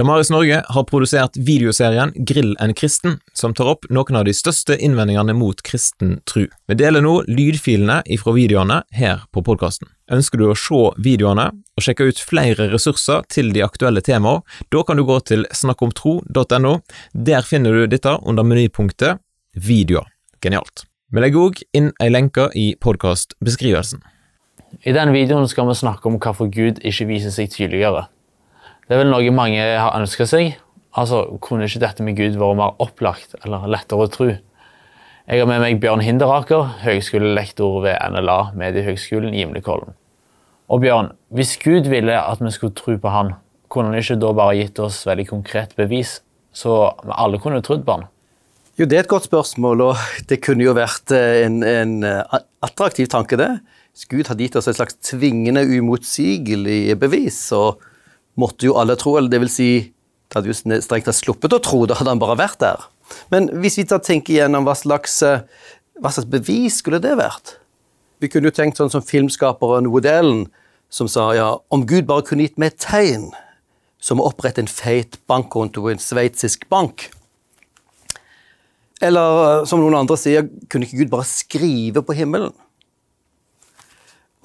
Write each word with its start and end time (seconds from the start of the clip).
Damaris 0.00 0.30
Norge 0.30 0.62
har 0.68 0.84
produsert 0.88 1.34
videoserien 1.36 2.14
Grill 2.16 2.54
en 2.60 2.72
kristen, 2.74 3.18
som 3.36 3.52
tar 3.52 3.68
opp 3.68 3.82
noen 3.92 4.16
av 4.16 4.22
de 4.24 4.32
største 4.32 4.72
innvendingene 4.80 5.34
mot 5.36 5.58
kristen 5.60 6.14
tru. 6.24 6.46
Vi 6.72 6.76
deler 6.80 7.04
nå 7.04 7.18
lydfilene 7.28 7.98
ifra 8.08 8.32
videoene 8.32 8.78
her 8.96 9.26
på 9.28 9.42
podkasten. 9.44 9.90
Ønsker 10.08 10.40
du 10.40 10.46
å 10.48 10.54
se 10.56 10.78
videoene 11.04 11.50
og 11.52 11.84
sjekke 11.84 12.06
ut 12.08 12.22
flere 12.30 12.70
ressurser 12.70 13.26
til 13.28 13.52
de 13.52 13.60
aktuelle 13.66 14.00
temaene, 14.00 14.40
da 14.72 14.80
kan 14.88 14.96
du 14.96 15.04
gå 15.04 15.18
til 15.28 15.44
snakkomtro.no. 15.52 16.72
Der 17.12 17.44
finner 17.44 17.76
du 17.76 17.90
dette 17.92 18.14
under 18.24 18.46
menypunktet 18.48 19.20
Videoer. 19.52 20.08
Genialt. 20.40 20.86
Vi 21.12 21.20
legger 21.20 21.50
òg 21.50 21.60
inn 21.76 21.90
ei 22.00 22.08
lenke 22.08 22.48
i 22.56 22.70
podkastbeskrivelsen. 22.80 24.00
I 24.80 24.96
denne 24.96 25.12
videoen 25.12 25.44
skal 25.50 25.68
vi 25.68 25.76
snakke 25.76 26.08
om 26.08 26.16
hvorfor 26.16 26.48
Gud 26.48 26.80
ikke 26.80 27.10
viser 27.12 27.36
seg 27.36 27.52
tydeligere. 27.52 28.06
Det 28.90 28.96
er 28.96 29.04
vel 29.04 29.12
noe 29.12 29.30
mange 29.30 29.62
har 29.62 29.94
ønska 29.94 30.24
seg. 30.26 30.56
Altså, 30.98 31.20
Kunne 31.38 31.68
ikke 31.68 31.78
dette 31.84 32.02
med 32.02 32.16
Gud 32.18 32.34
vært 32.34 32.56
mer 32.58 32.72
opplagt 32.82 33.36
eller 33.38 33.68
lettere 33.70 34.02
å 34.02 34.10
tro? 34.10 34.26
Jeg 35.30 35.38
har 35.38 35.46
med 35.46 35.60
meg 35.62 35.76
Bjørn 35.78 36.00
Hinderaker, 36.02 36.64
høgskolelektor 36.82 37.76
ved 37.84 37.94
NLA 38.10 38.38
Mediehøgskolen 38.58 39.30
i 39.30 39.44
Gimlekollen. 39.44 39.94
Og 40.66 40.82
Bjørn, 40.82 41.12
hvis 41.30 41.52
Gud 41.62 41.86
ville 41.86 42.16
at 42.18 42.42
vi 42.42 42.50
skulle 42.50 42.74
tro 42.74 42.96
på 42.98 43.12
Han, 43.14 43.36
kunne 43.70 43.92
han 43.92 44.02
ikke 44.02 44.16
da 44.18 44.32
bare 44.34 44.56
gitt 44.58 44.80
oss 44.82 45.04
veldig 45.06 45.28
konkret 45.28 45.76
bevis, 45.78 46.16
så 46.50 46.90
alle 47.14 47.38
kunne 47.38 47.62
trodd 47.62 47.86
på 47.86 47.94
Han? 47.94 48.08
Jo, 48.74 48.88
Det 48.90 48.98
er 48.98 49.04
et 49.04 49.12
godt 49.12 49.28
spørsmål, 49.28 49.84
og 49.86 50.02
det 50.26 50.40
kunne 50.42 50.66
jo 50.66 50.74
vært 50.74 51.14
eh, 51.14 51.44
en, 51.44 51.62
en 51.62 51.94
eh, 52.02 52.42
attraktiv 52.66 53.06
tanke, 53.06 53.38
det. 53.38 53.52
Hvis 53.94 54.10
Gud 54.10 54.26
hadde 54.26 54.42
gitt 54.42 54.58
oss 54.58 54.66
et 54.66 54.80
slags 54.80 54.98
tvingende, 54.98 55.62
umotsigelig 55.78 56.98
bevis, 56.98 57.38
så 57.52 57.76
måtte 58.40 58.68
jo 58.68 58.76
alle 58.80 58.96
tro, 59.00 59.16
eller 59.18 59.32
det 59.32 59.42
vil 59.44 59.52
si, 59.52 59.70
det 60.30 60.38
hadde 60.38 60.50
jo 60.52 60.56
strengt 60.56 61.08
tatt 61.08 61.18
sluppet 61.18 61.56
å 61.56 61.62
tro, 61.62 61.84
da 61.88 61.98
hadde 61.98 62.14
han 62.14 62.22
bare 62.22 62.38
vært 62.40 62.62
der. 62.62 62.86
Men 63.32 63.48
hvis 63.62 63.78
vi 63.80 63.86
tenker 63.90 64.36
igjennom 64.36 64.66
hva 64.68 64.76
slags, 64.78 65.20
eh, 65.26 65.42
hva 66.00 66.12
slags 66.14 66.30
bevis 66.30 66.80
skulle 66.80 67.02
det 67.02 67.16
vært? 67.18 67.56
Vi 68.20 68.28
kunne 68.28 68.50
jo 68.50 68.56
tenkt 68.56 68.80
sånn 68.80 68.92
som 68.92 69.04
filmskaperen 69.04 69.88
Wood 69.90 70.08
som 70.90 71.06
sa 71.08 71.30
ja, 71.36 71.54
om 71.70 71.86
Gud 71.86 72.08
bare 72.08 72.26
kunne 72.26 72.44
gitt 72.44 72.58
meg 72.58 72.74
et 72.74 72.82
tegn, 72.82 73.30
som 74.02 74.20
å 74.20 74.26
opprette 74.26 74.62
en 74.62 74.70
feit 74.70 75.18
bankkonto 75.30 75.86
i 75.86 75.94
en 75.94 76.02
sveitsisk 76.02 76.66
bank. 76.72 77.08
Eller 79.00 79.44
eh, 79.44 79.66
som 79.68 79.80
noen 79.80 79.96
andre 80.02 80.18
sier, 80.20 80.48
kunne 80.68 80.88
ikke 80.88 81.04
Gud 81.04 81.12
bare 81.14 81.28
skrive 81.28 82.02
på 82.04 82.16
himmelen? 82.18 82.52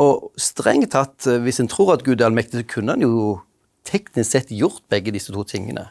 Og 0.02 0.32
strengt 0.40 0.94
tatt, 0.96 1.26
eh, 1.28 1.42
hvis 1.44 1.60
en 1.64 1.72
tror 1.72 1.96
at 1.96 2.06
Gud 2.06 2.22
er 2.22 2.30
allmektig, 2.30 2.64
så 2.64 2.72
kunne 2.76 2.96
han 2.96 3.04
jo 3.04 3.42
teknisk 3.88 4.32
sett 4.32 4.52
gjort 4.54 4.84
begge 4.92 5.14
disse 5.16 5.34
to 5.34 5.46
tingene. 5.48 5.88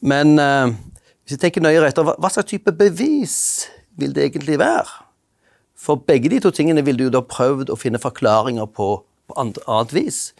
Men 0.00 0.36
eh, 0.42 0.76
hvis 1.24 1.36
vi 1.36 1.42
tenker 1.42 1.64
nøyere 1.64 1.90
etter, 1.90 2.06
hva, 2.06 2.16
hva, 2.20 2.30
slags 2.32 2.50
type 2.50 2.74
bevis 2.76 3.36
vil 3.96 4.14
det 4.14 4.28
egentlig 4.28 4.60
være? 4.60 5.02
For 5.76 6.00
begge 6.00 6.30
de 6.32 6.40
to 6.42 6.52
tingene 6.54 6.84
ville 6.84 7.06
du 7.06 7.12
da 7.12 7.22
prøvd 7.22 7.70
å 7.72 7.78
finne 7.78 8.00
forklaringer 8.02 8.68
på 8.70 8.96
på 9.26 9.36
annet 9.66 9.94
vis. 9.94 10.34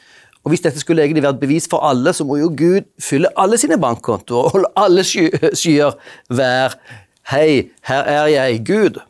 Og 0.44 0.50
Hvis 0.50 0.62
dette 0.62 0.80
skulle 0.80 1.02
egentlig 1.02 1.22
være 1.22 1.34
et 1.34 1.40
bevis 1.40 1.66
for 1.70 1.82
alle, 1.82 2.12
så 2.14 2.24
må 2.24 2.38
jo 2.38 2.52
Gud 2.54 2.86
fylle 3.02 3.32
alle 3.36 3.58
sine 3.58 3.78
bankkontoer 3.82 4.44
og 4.46 4.52
holde 4.54 4.70
alle 4.78 5.02
skyer 5.04 5.96
være 6.30 6.70
Hei, 7.26 7.72
her 7.82 8.06
er 8.06 8.26
jeg, 8.30 8.60
Gud. 8.66 9.00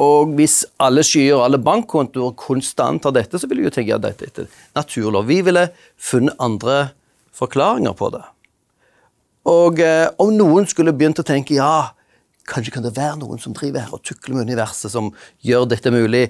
Og 0.00 0.34
hvis 0.38 0.62
alle 0.80 1.04
skyer 1.04 1.36
og 1.36 1.44
alle 1.44 1.60
bankkontoer 1.60 2.32
konstant 2.38 3.04
har 3.04 3.14
dette, 3.16 3.38
så 3.38 3.48
vil 3.50 3.60
vi 3.60 3.68
jo 3.68 3.74
tenke 3.74 3.96
at 3.96 4.04
dette 4.06 4.46
er 4.46 4.60
naturlov. 4.78 5.28
Vi 5.28 5.40
ville 5.44 5.66
funnet 6.00 6.38
andre 6.40 6.92
forklaringer 7.36 7.96
på 7.98 8.10
det. 8.14 8.22
Og 9.50 9.80
eh, 9.84 10.08
om 10.20 10.32
noen 10.36 10.68
skulle 10.68 10.94
begynt 10.96 11.20
å 11.20 11.26
tenke 11.26 11.56
ja, 11.56 11.92
kanskje 12.48 12.74
kan 12.74 12.84
det 12.84 12.96
være 12.96 13.18
noen 13.20 13.40
som 13.40 13.54
driver 13.56 13.86
her 13.86 13.96
og 13.96 14.04
tukler 14.04 14.38
med 14.38 14.50
universet, 14.50 14.90
som 14.92 15.12
gjør 15.46 15.68
dette 15.70 15.92
mulig, 15.94 16.28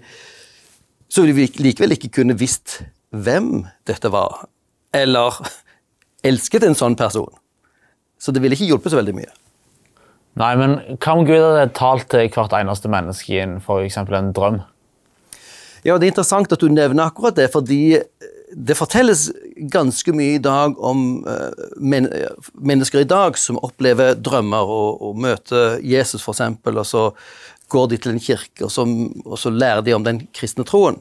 så 1.11 1.25
ville 1.25 1.37
vi 1.37 1.67
likevel 1.67 1.97
ikke 1.97 2.13
kunne 2.21 2.39
visst 2.39 2.81
hvem 3.11 3.65
dette 3.89 4.11
var, 4.15 4.45
eller 4.95 5.39
elsket 6.29 6.67
en 6.67 6.79
sånn 6.79 6.99
person. 6.99 7.33
Så 8.21 8.35
det 8.35 8.43
ville 8.45 8.55
ikke 8.55 8.69
hjulpet 8.69 8.93
så 8.93 9.01
veldig 9.01 9.17
mye. 9.17 9.33
Nei, 10.39 10.53
men 10.57 10.77
hva 11.01 11.17
om 11.17 11.25
Gud 11.27 11.43
hadde 11.43 11.73
talt 11.75 12.07
til 12.13 12.29
hvert 12.31 12.55
eneste 12.55 12.91
menneske 12.93 13.35
i 13.35 13.43
f.eks. 13.59 13.99
en 13.99 14.35
drøm? 14.37 14.61
Ja, 15.85 15.97
Det 15.97 16.07
er 16.07 16.13
interessant 16.13 16.53
at 16.53 16.61
du 16.61 16.69
nevner 16.69 17.09
akkurat 17.09 17.37
det, 17.37 17.51
fordi 17.53 17.99
det 18.51 18.77
fortelles 18.77 19.29
ganske 19.71 20.13
mye 20.15 20.37
i 20.37 20.43
dag 20.43 20.75
om 20.83 21.23
uh, 21.27 21.51
men 21.79 22.09
mennesker 22.55 23.05
i 23.05 23.09
dag 23.09 23.39
som 23.39 23.61
opplever 23.63 24.17
drømmer 24.19 24.67
og, 24.67 25.03
og 25.03 25.21
møter 25.23 25.79
Jesus, 25.87 26.25
f.eks., 26.25 26.43
og 26.67 26.87
så 26.87 27.05
går 27.71 27.93
de 27.93 28.01
til 28.03 28.15
en 28.17 28.23
kirke, 28.23 28.65
og 28.67 28.73
så, 28.75 28.85
og 29.25 29.39
så, 29.39 29.53
lærer 29.55 29.85
de 29.87 29.95
om 29.95 30.05
den 30.05 30.25
kristne 30.35 30.67
troen. 30.67 30.99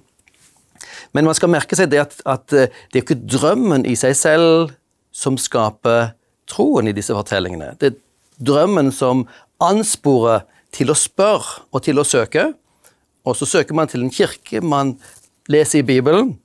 Men 1.13 1.25
man 1.25 1.35
skal 1.35 1.49
merke 1.49 1.75
seg 1.75 1.89
det 1.91 2.03
at, 2.03 2.19
at 2.25 2.53
uh, 2.53 2.67
det 2.91 3.01
er 3.01 3.05
ikke 3.05 3.23
drømmen 3.25 3.87
i 3.89 3.97
seg 3.99 4.15
selv 4.17 4.75
som 5.11 5.39
skaper 5.41 6.13
troen 6.49 6.89
i 6.89 6.95
disse 6.95 7.13
fortellingene. 7.13 7.73
Det 7.81 7.91
er 7.91 7.97
drømmen 8.39 8.91
som 8.95 9.25
ansporer 9.63 10.45
til 10.75 10.91
å 10.91 10.97
spørre 10.97 11.65
og 11.73 11.83
til 11.85 11.99
å 11.99 12.07
søke. 12.07 12.51
Og 13.27 13.35
så 13.37 13.47
søker 13.49 13.75
man 13.77 13.89
til 13.91 14.05
en 14.05 14.13
kirke, 14.13 14.61
man 14.63 14.95
leser 15.51 15.81
i 15.81 15.87
Bibelen, 15.87 16.37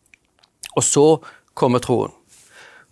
og 0.75 0.85
så 0.85 1.07
kommer 1.55 1.83
troen. 1.85 2.13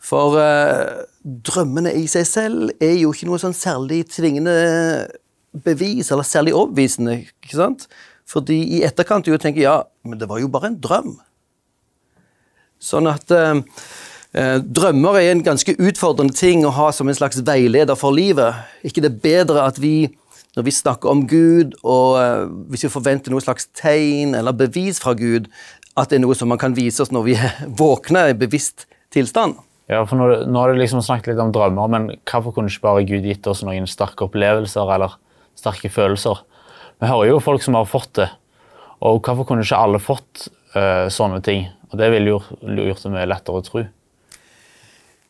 For 0.02 0.36
eh, 0.38 1.02
drømmene 1.22 1.92
i 1.98 2.06
seg 2.10 2.26
selv 2.26 2.72
er 2.82 2.96
jo 2.98 3.12
ikke 3.14 3.28
noe 3.30 3.40
sånn 3.42 3.56
særlig 3.56 4.04
tvingende 4.10 4.54
bevis, 5.64 6.10
eller 6.10 6.26
særlig 6.26 6.54
overbevisende. 6.58 7.20
ikke 7.42 7.58
sant? 7.58 7.86
Fordi 8.28 8.58
i 8.78 8.82
etterkant 8.86 9.26
du 9.26 9.34
tenker 9.38 9.64
ja, 9.64 9.76
men 10.06 10.18
det 10.18 10.28
var 10.30 10.40
jo 10.42 10.50
bare 10.50 10.72
en 10.72 10.80
drøm. 10.82 11.14
Sånn 12.82 13.06
at 13.10 13.30
Eh, 13.30 13.62
drømmer 14.32 15.18
er 15.20 15.30
en 15.34 15.44
ganske 15.44 15.74
utfordrende 15.76 16.32
ting 16.32 16.62
å 16.64 16.72
ha 16.72 16.86
som 16.96 17.08
en 17.08 17.16
slags 17.16 17.42
veileder 17.44 17.98
for 18.00 18.16
livet. 18.16 18.54
ikke 18.82 19.02
det 19.04 19.10
er 19.10 19.22
bedre 19.24 19.66
at 19.66 19.80
vi, 19.80 20.08
når 20.56 20.64
vi 20.64 20.72
snakker 20.72 21.10
om 21.10 21.26
Gud, 21.28 21.74
og 21.84 22.16
uh, 22.16 22.48
hvis 22.72 22.86
vi 22.86 22.92
forventer 22.92 23.32
noe 23.32 23.44
slags 23.44 23.68
tegn 23.76 24.34
eller 24.34 24.56
bevis 24.56 25.02
fra 25.02 25.12
Gud, 25.12 25.50
at 25.96 26.08
det 26.08 26.16
er 26.16 26.24
noe 26.24 26.36
som 26.38 26.48
man 26.48 26.60
kan 26.60 26.76
vise 26.76 27.04
oss 27.04 27.12
når 27.12 27.28
vi 27.28 27.36
våkner 27.82 28.32
i 28.32 28.38
bevisst 28.38 28.86
tilstand? 29.12 29.60
Ja, 29.92 30.04
for 30.08 30.16
nå 30.16 30.60
har 30.60 30.72
du 30.72 30.80
liksom 30.80 31.02
snakket 31.04 31.34
litt 31.34 31.42
om 31.42 31.52
drømmer, 31.52 31.90
men 31.92 32.08
hvorfor 32.24 32.54
kunne 32.56 32.72
ikke 32.72 32.86
bare 32.86 33.04
Gud 33.08 33.26
gitt 33.28 33.46
oss 33.50 33.64
noen 33.66 33.88
sterke 33.90 34.24
opplevelser 34.28 34.94
eller 34.94 35.18
sterke 35.58 35.90
følelser? 35.92 36.40
Vi 37.02 37.10
hører 37.10 37.34
jo 37.34 37.42
folk 37.42 37.64
som 37.64 37.76
har 37.76 37.88
fått 37.90 38.14
det, 38.20 38.30
og 39.02 39.20
hvorfor 39.26 39.48
kunne 39.48 39.66
ikke 39.66 39.80
alle 39.84 40.00
fått 40.00 40.46
uh, 40.76 41.10
sånne 41.12 41.42
ting? 41.44 41.66
Og 41.90 41.98
Det 42.00 42.08
ville 42.14 42.32
gjort, 42.32 42.54
gjort 42.62 43.02
det 43.04 43.12
mye 43.12 43.28
lettere 43.28 43.60
å 43.60 43.66
tro. 43.66 43.82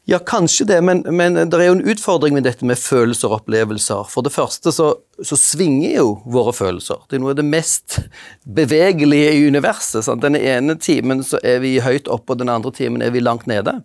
Ja, 0.04 0.18
kanskje 0.18 0.64
det, 0.66 0.80
men, 0.82 1.04
men, 1.14 1.36
det 1.46 1.54
er 1.54 1.68
jo 1.68 1.76
en 1.76 1.88
utfordring 1.92 2.34
med 2.34 2.42
dette 2.42 2.66
med 2.66 2.80
følelser 2.80 3.30
og 3.30 3.44
opplevelser. 3.44 4.08
For 4.10 4.26
det 4.26 4.32
første 4.34 4.72
så, 4.74 4.88
så 5.22 5.36
svinger 5.38 5.92
jo 6.00 6.06
våre 6.26 6.50
følelser. 6.56 7.04
Det 7.06 7.16
er 7.16 7.22
noe 7.22 7.36
av 7.36 7.38
det 7.38 7.46
mest 7.46 8.00
bevegelige 8.42 9.30
i 9.36 9.44
universet. 9.46 10.02
Sant? 10.02 10.24
Den 10.24 10.34
ene 10.40 10.74
timen 10.82 11.22
så 11.26 11.38
er 11.46 11.62
vi 11.62 11.76
høyt 11.84 12.10
oppe, 12.10 12.34
og 12.34 12.42
den 12.42 12.50
andre 12.50 12.72
timen 12.74 13.04
er 13.04 13.14
vi 13.14 13.22
langt 13.22 13.46
nede. 13.46 13.76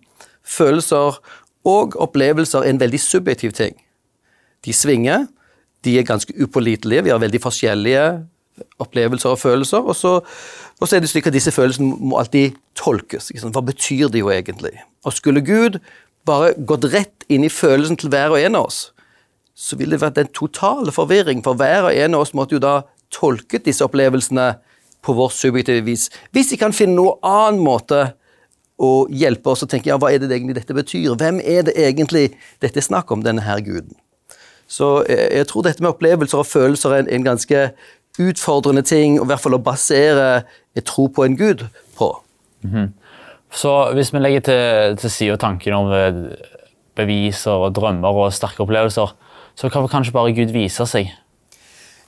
Følelser 0.42 1.20
og 1.68 1.94
opplevelser 2.02 2.66
er 2.66 2.72
en 2.72 2.82
veldig 2.82 3.00
subjektiv 3.04 3.54
ting. 3.54 3.78
De 4.66 4.74
svinger, 4.74 5.28
de 5.86 5.94
er 6.00 6.08
ganske 6.08 6.34
upålitelige, 6.34 7.06
vi 7.06 7.14
har 7.14 7.22
veldig 7.22 7.42
forskjellige 7.44 8.02
opplevelser 8.82 9.36
og 9.36 9.38
følelser. 9.38 9.86
Og 9.86 9.94
så, 9.96 10.16
og 10.80 10.88
så 10.88 10.96
er 10.96 11.06
det 11.06 11.12
slik 11.12 11.30
at 11.30 11.36
disse 11.36 11.54
følelsene 11.54 11.94
må 12.10 12.18
alltid 12.18 12.58
tolkes. 12.78 13.30
Hva 13.38 13.62
betyr 13.62 14.10
de 14.10 14.22
jo 14.24 14.34
egentlig? 14.34 14.74
Og 15.06 15.14
skulle 15.14 15.46
Gud 15.46 15.78
bare 16.26 16.54
gått 16.58 16.88
rett 16.92 17.26
inn 17.28 17.44
i 17.44 17.52
følelsen 17.52 17.98
til 18.00 18.10
hver 18.12 18.34
og 18.34 18.40
en 18.40 18.58
av 18.58 18.68
oss, 18.68 18.80
så 19.58 19.76
ville 19.76 19.96
det 19.96 20.02
vært 20.02 20.20
en 20.22 20.32
total 20.34 20.90
forvirring, 20.94 21.42
for 21.44 21.58
hver 21.58 21.88
og 21.88 21.94
en 21.94 22.14
av 22.14 22.24
oss 22.24 22.34
måtte 22.36 22.56
jo 22.56 22.62
da 22.62 22.80
tolket 23.14 23.66
disse 23.66 23.84
opplevelsene 23.84 24.52
på 25.02 25.14
vårt 25.16 25.34
subjektive 25.34 25.84
vis. 25.86 26.08
Hvis 26.34 26.52
vi 26.52 26.60
kan 26.60 26.74
finne 26.76 26.98
noen 26.98 27.18
annen 27.26 27.62
måte 27.64 28.12
å 28.78 29.08
hjelpe 29.10 29.50
oss 29.50 29.64
å 29.64 29.68
tenke 29.70 29.90
ja, 29.90 29.98
hva 29.98 30.12
er 30.12 30.22
det 30.22 30.30
egentlig 30.30 30.58
dette 30.60 30.76
betyr? 30.76 31.16
Hvem 31.18 31.40
er 31.42 31.64
det 31.66 31.74
egentlig 31.78 32.28
dette 32.62 32.78
er 32.78 32.86
snakk 32.86 33.10
om, 33.14 33.24
denne 33.26 33.42
her 33.46 33.62
guden? 33.64 33.96
Så 34.68 35.02
jeg, 35.08 35.30
jeg 35.40 35.48
tror 35.50 35.64
dette 35.66 35.82
med 35.82 35.94
opplevelser 35.94 36.42
og 36.42 36.46
følelser 36.46 36.94
er 36.94 37.02
en, 37.02 37.10
en 37.16 37.26
ganske 37.26 37.64
utfordrende 38.18 38.82
ting, 38.86 39.16
i 39.18 39.26
hvert 39.26 39.42
fall 39.42 39.56
å 39.56 39.62
basere 39.62 40.44
et 40.78 40.86
tro 40.86 41.08
på 41.10 41.24
en 41.24 41.36
gud 41.38 41.66
på. 41.98 42.10
Mm 42.62 42.70
-hmm. 42.74 42.88
Så 43.54 43.72
hvis 43.96 44.12
vi 44.12 44.20
legger 44.20 44.44
til, 44.44 44.98
til 45.00 45.10
side 45.10 45.38
tanken 45.40 45.76
om 45.76 45.92
eh, 45.94 46.20
beviser 46.98 47.64
og 47.64 47.74
drømmer 47.78 48.22
og 48.24 48.34
sterke 48.36 48.62
opplevelser, 48.64 49.14
så 49.58 49.70
kan 49.72 49.88
kanskje 49.90 50.14
bare 50.14 50.34
Gud 50.36 50.52
vise 50.54 50.86
seg? 50.86 51.10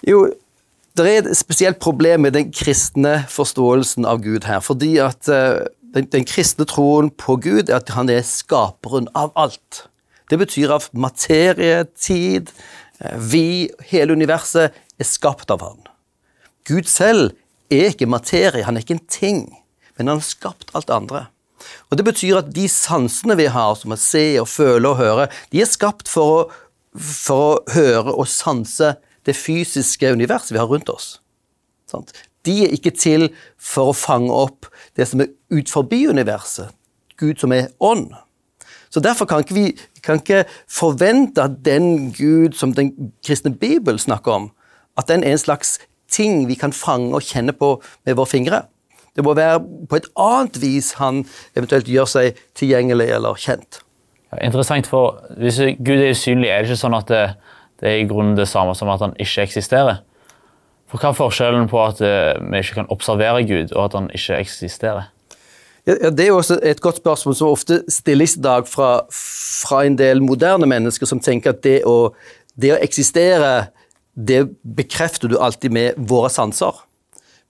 Jo, 0.07 0.29
det 0.97 1.07
er 1.07 1.23
et 1.23 1.39
spesielt 1.39 1.81
problem 1.83 2.27
med 2.27 2.37
den 2.37 2.53
kristne 2.55 3.21
forståelsen 3.31 4.07
av 4.09 4.23
Gud 4.25 4.47
her. 4.49 4.61
Fordi 4.65 4.97
at 5.03 5.29
uh, 5.31 5.67
den, 5.95 6.07
den 6.13 6.27
kristne 6.29 6.67
troen 6.69 7.11
på 7.11 7.37
Gud 7.43 7.71
er 7.71 7.81
at 7.81 7.93
han 7.97 8.11
er 8.13 8.23
skaperen 8.27 9.09
av 9.19 9.33
alt. 9.39 9.87
Det 10.31 10.39
betyr 10.39 10.77
at 10.77 10.91
materie, 10.95 11.85
tid, 11.99 12.53
eh, 13.03 13.17
vi, 13.19 13.71
hele 13.91 14.15
universet, 14.15 14.77
er 15.01 15.09
skapt 15.09 15.51
av 15.51 15.65
han. 15.65 15.81
Gud 16.69 16.87
selv 16.87 17.33
er 17.71 17.91
ikke 17.91 18.07
materie, 18.11 18.63
han 18.67 18.77
er 18.77 18.85
ikke 18.85 18.99
en 19.01 19.09
ting, 19.11 19.41
men 20.01 20.15
han 20.15 20.23
har 20.23 20.27
skapt 20.27 20.73
alt 20.75 20.91
andre. 20.91 21.27
Og 21.93 21.97
Det 21.97 22.05
betyr 22.05 22.39
at 22.41 22.53
de 22.57 22.65
sansene 22.73 23.37
vi 23.37 23.51
har, 23.53 23.75
som 23.77 23.93
å 23.93 24.01
se 24.01 24.25
og 24.41 24.49
føle 24.49 24.89
og 24.89 24.97
høre, 24.97 25.29
de 25.53 25.61
er 25.61 25.69
skapt 25.69 26.09
for 26.09 26.33
å, 26.33 26.41
for 26.97 27.43
å 27.45 27.75
høre 27.75 28.15
og 28.15 28.29
sanse 28.29 28.95
det 29.29 29.37
fysiske 29.37 30.09
universet 30.09 30.55
vi 30.57 30.63
har 30.63 30.71
rundt 30.71 30.89
oss. 30.89 31.19
De 32.47 32.57
er 32.65 32.73
ikke 32.73 32.95
til 32.97 33.29
for 33.61 33.91
å 33.91 33.97
fange 33.97 34.33
opp 34.33 34.71
det 34.97 35.11
som 35.11 35.21
er 35.21 35.35
ut 35.53 35.69
forbi 35.69 36.07
universet, 36.09 36.73
Gud 37.21 37.43
som 37.43 37.53
er 37.53 37.69
ånd. 37.77 38.15
Så 38.91 39.03
Derfor 39.05 39.29
kan 39.29 39.45
ikke 39.45 39.55
vi 39.55 39.67
kan 40.03 40.19
ikke 40.19 40.47
forvente 40.65 41.45
at 41.45 41.61
den 41.65 42.11
Gud 42.17 42.57
som 42.57 42.73
den 42.75 43.13
kristne 43.27 43.53
Bibel 43.53 44.01
snakker 44.01 44.33
om, 44.33 44.51
at 44.97 45.13
den 45.13 45.23
er 45.23 45.37
en 45.37 45.45
slags 45.45 45.77
ting 46.11 46.49
vi 46.49 46.57
kan 46.59 46.73
fange 46.73 47.13
og 47.15 47.23
kjenne 47.23 47.53
på 47.53 47.77
med 48.07 48.17
våre 48.17 48.27
fingre. 48.33 48.63
Det 49.17 49.25
må 49.27 49.35
være 49.35 49.61
på 49.91 49.99
et 49.99 50.09
annet 50.19 50.59
vis 50.63 50.93
han 51.01 51.25
eventuelt 51.59 51.89
gjør 51.91 52.11
seg 52.11 52.43
tilgjengelig 52.59 53.09
eller 53.17 53.39
kjent. 53.41 53.81
Ja, 54.31 54.45
interessant, 54.47 54.87
for 54.87 55.19
Hvis 55.39 55.59
Gud 55.59 55.97
er 55.99 56.13
usynlig, 56.15 56.51
er 56.51 56.63
det 56.63 56.71
ikke 56.71 56.85
sånn 56.85 56.95
at 56.95 57.11
det, 57.11 57.25
det 57.83 57.91
er 57.91 58.03
i 58.03 58.07
grunnen 58.11 58.39
det 58.39 58.47
samme 58.49 58.77
som 58.79 58.91
at 58.93 59.03
han 59.03 59.17
ikke 59.19 59.49
eksisterer? 59.49 60.05
For 60.91 60.99
Hva 60.99 61.13
er 61.13 61.19
forskjellen 61.19 61.71
på 61.71 61.81
at 61.83 62.03
eh, 62.03 62.37
vi 62.51 62.63
ikke 62.63 62.81
kan 62.81 62.91
observere 62.91 63.45
Gud, 63.47 63.75
og 63.75 63.85
at 63.85 63.97
han 63.99 64.11
ikke 64.15 64.41
eksisterer? 64.43 65.11
Ja, 65.89 66.11
det 66.11 66.25
er 66.25 66.33
jo 66.33 66.41
også 66.41 66.59
et 66.67 66.83
godt 66.83 67.01
spørsmål 67.01 67.37
som 67.39 67.51
ofte 67.55 67.81
stilles 67.89 68.37
i 68.37 68.43
dag 68.45 68.67
fra, 68.69 68.91
fra, 69.11 69.85
en 69.87 69.97
del 69.99 70.21
moderne 70.23 70.69
mennesker 70.69 71.09
som 71.09 71.23
tenker 71.23 71.55
at 71.55 71.63
det 71.65 71.79
å, 71.89 72.13
det 72.61 72.75
å 72.75 72.81
eksistere, 72.83 73.71
det 74.15 74.43
bekrefter 74.77 75.31
du 75.31 75.39
alltid 75.41 75.73
med 75.73 75.99
våre 76.11 76.29
sanser. 76.31 76.83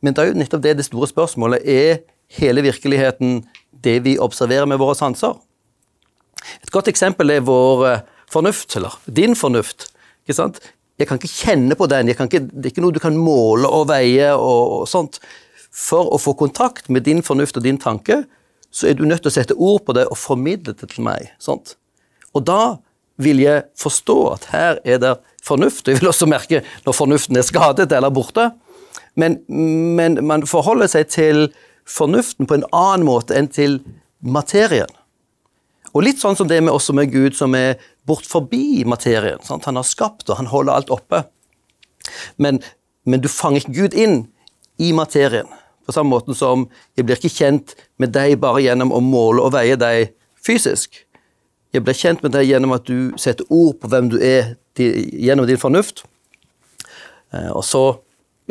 Men 0.00 0.16
det 0.16 0.22
er 0.22 0.30
jo 0.30 0.40
nettopp 0.40 0.64
det 0.64 0.76
det 0.78 0.86
store 0.88 1.08
spørsmålet. 1.10 1.64
Er 1.64 2.02
hele 2.40 2.64
virkeligheten 2.64 3.44
det 3.84 3.98
vi 4.04 4.18
observerer 4.18 4.68
med 4.68 4.80
våre 4.80 4.96
sanser? 4.98 5.36
Et 6.62 6.72
godt 6.72 6.88
eksempel 6.88 7.30
er 7.34 7.44
vår 7.44 7.86
eh, 7.88 8.02
fornuft, 8.30 8.76
eller 8.76 8.96
din 9.06 9.36
fornuft. 9.36 9.90
ikke 10.24 10.38
sant? 10.38 10.60
Jeg 11.00 11.08
kan 11.08 11.20
ikke 11.20 11.32
kjenne 11.32 11.76
på 11.76 11.88
den, 11.88 12.08
ikke, 12.12 12.26
det 12.28 12.68
er 12.68 12.72
ikke 12.72 12.84
noe 12.84 12.92
du 12.92 13.00
kan 13.00 13.16
måle 13.16 13.68
og 13.68 13.88
veie 13.88 14.34
og, 14.36 14.80
og 14.80 14.88
sånt. 14.88 15.20
For 15.70 16.10
å 16.12 16.18
få 16.20 16.34
kontakt 16.36 16.90
med 16.90 17.06
din 17.06 17.22
fornuft 17.24 17.56
og 17.56 17.64
din 17.64 17.78
tanke, 17.80 18.24
så 18.70 18.88
er 18.90 18.98
du 18.98 19.06
nødt 19.06 19.24
til 19.24 19.30
å 19.30 19.34
sette 19.34 19.56
ord 19.56 19.82
på 19.86 19.94
det 19.96 20.06
og 20.10 20.18
formidle 20.18 20.74
det 20.76 20.90
til 20.92 21.04
meg. 21.06 21.32
Sånt. 21.42 21.74
Og 22.36 22.44
da 22.46 22.76
vil 23.20 23.42
jeg 23.42 23.64
forstå 23.78 24.18
at 24.34 24.48
her 24.52 24.80
er 24.84 25.00
det 25.02 25.14
fornuft. 25.44 25.88
Jeg 25.88 26.00
vil 26.00 26.10
også 26.12 26.28
merke 26.30 26.62
når 26.84 26.96
fornuften 26.96 27.40
er 27.40 27.46
skadet 27.46 27.90
eller 27.92 28.12
borte. 28.14 28.50
Men, 29.18 29.40
men, 29.48 30.18
man 30.26 30.46
forholder 30.46 30.90
seg 30.90 31.10
til 31.10 31.48
fornuften 31.88 32.46
på 32.46 32.58
en 32.58 32.66
annen 32.70 33.06
måte 33.08 33.36
enn 33.36 33.50
til 33.50 33.80
materien. 34.20 34.90
Og 35.90 36.04
litt 36.06 36.20
sånn 36.22 36.36
som 36.38 36.48
det 36.48 36.60
med 36.62 36.74
også 36.74 36.94
med 36.94 37.10
Gud, 37.10 37.34
som 37.34 37.54
er 37.58 37.80
bort 38.06 38.26
forbi 38.28 38.84
materien. 38.86 39.40
Sant? 39.42 39.66
Han 39.66 39.80
har 39.80 39.86
skapt, 39.86 40.28
og 40.28 40.38
han 40.38 40.50
holder 40.50 40.76
alt 40.76 40.92
oppe. 40.94 41.24
Men, 42.38 42.60
men 43.04 43.22
du 43.22 43.28
fanger 43.30 43.64
ikke 43.64 43.76
Gud 43.80 43.96
inn 43.98 44.22
i 44.80 44.92
materien. 44.94 45.50
På 45.86 45.94
samme 45.96 46.14
måte 46.14 46.36
som 46.38 46.68
jeg 46.94 47.08
blir 47.08 47.18
ikke 47.18 47.32
kjent 47.34 47.74
med 47.98 48.14
deg 48.14 48.38
bare 48.42 48.62
gjennom 48.62 48.92
å 48.94 49.02
måle 49.02 49.42
og 49.42 49.54
veie 49.56 49.78
deg 49.80 50.12
fysisk. 50.38 51.02
Jeg 51.74 51.84
blir 51.86 51.98
kjent 51.98 52.22
med 52.22 52.34
deg 52.34 52.48
gjennom 52.48 52.74
at 52.76 52.86
du 52.86 53.10
setter 53.20 53.46
ord 53.50 53.76
på 53.82 53.90
hvem 53.90 54.10
du 54.12 54.18
er 54.22 54.54
gjennom 54.78 55.48
din 55.48 55.60
fornuft. 55.60 56.04
Eh, 57.34 57.50
og 57.50 57.64
så 57.66 57.84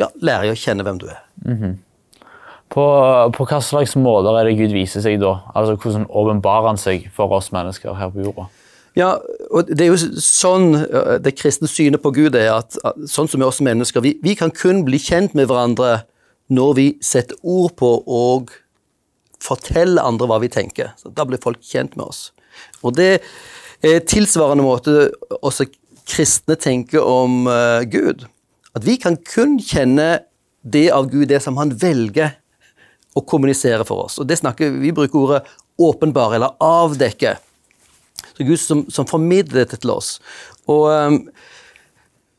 ja, 0.00 0.08
lærer 0.20 0.48
jeg 0.48 0.56
å 0.56 0.60
kjenne 0.64 0.86
hvem 0.86 1.00
du 1.00 1.06
er. 1.12 1.22
Mm 1.44 1.56
-hmm. 1.58 1.76
På, 2.70 2.84
på 3.34 3.44
hva 3.44 3.58
slags 3.60 3.96
måter 3.96 4.38
er 4.38 4.46
det 4.46 4.58
Gud 4.58 4.72
viser 4.72 5.02
seg 5.02 5.20
da? 5.20 5.40
Altså 5.54 5.74
Hvordan 5.74 6.06
åpenbarer 6.06 6.68
han 6.68 6.78
seg 6.78 7.10
for 7.14 7.32
oss 7.34 7.52
mennesker 7.52 7.94
her 7.94 8.10
på 8.10 8.22
jorda? 8.22 8.46
Ja, 8.96 9.16
og 9.50 9.66
det 9.66 9.80
er 9.80 9.90
jo 9.90 10.20
sånn 10.22 10.72
det 11.22 11.36
kristne 11.38 11.68
synet 11.68 12.02
på 12.02 12.10
Gud 12.10 12.34
er 12.34 12.52
at 12.52 12.76
sånn 13.06 13.28
som 13.28 13.40
vi 13.40 13.46
oss 13.46 13.60
mennesker, 13.60 14.00
vi, 14.00 14.18
vi 14.22 14.34
kan 14.34 14.50
kun 14.50 14.84
bli 14.84 14.98
kjent 14.98 15.34
med 15.34 15.46
hverandre 15.46 16.02
når 16.50 16.74
vi 16.74 16.86
setter 17.02 17.36
ord 17.42 17.76
på 17.78 17.90
og 18.06 18.50
forteller 19.42 20.02
andre 20.02 20.26
hva 20.26 20.40
vi 20.42 20.50
tenker. 20.52 20.92
Så 20.98 21.12
da 21.14 21.24
blir 21.24 21.42
folk 21.42 21.62
kjent 21.62 21.96
med 21.96 22.06
oss. 22.10 22.32
Og 22.82 22.96
det 22.98 23.20
er 23.86 24.02
tilsvarende 24.04 24.66
måte 24.66 25.10
også 25.40 25.66
kristne 26.10 26.56
tenker 26.60 27.04
om 27.06 27.46
uh, 27.48 27.82
Gud. 27.88 28.26
At 28.76 28.86
vi 28.86 28.96
kan 29.02 29.16
kun 29.16 29.58
kjenne 29.58 30.20
det 30.62 30.90
av 30.94 31.08
Gud, 31.10 31.28
det 31.30 31.40
som 31.42 31.58
han 31.58 31.72
velger 31.74 32.36
å 33.16 33.22
kommunisere 33.26 33.86
for 33.88 34.06
oss. 34.06 34.18
Og 34.20 34.28
det 34.28 34.38
snakker, 34.38 34.70
Vi 34.70 34.92
bruker 34.94 35.18
ordet 35.18 35.42
åpenbare 35.80 36.36
eller 36.36 36.56
avdekke. 36.60 37.36
Så 38.36 38.44
Gud 38.44 38.60
som, 38.60 38.84
som 38.90 39.08
formidler 39.08 39.64
dette 39.64 39.80
til 39.80 39.94
oss. 39.94 40.18
Og 40.68 40.86
um, 40.92 41.18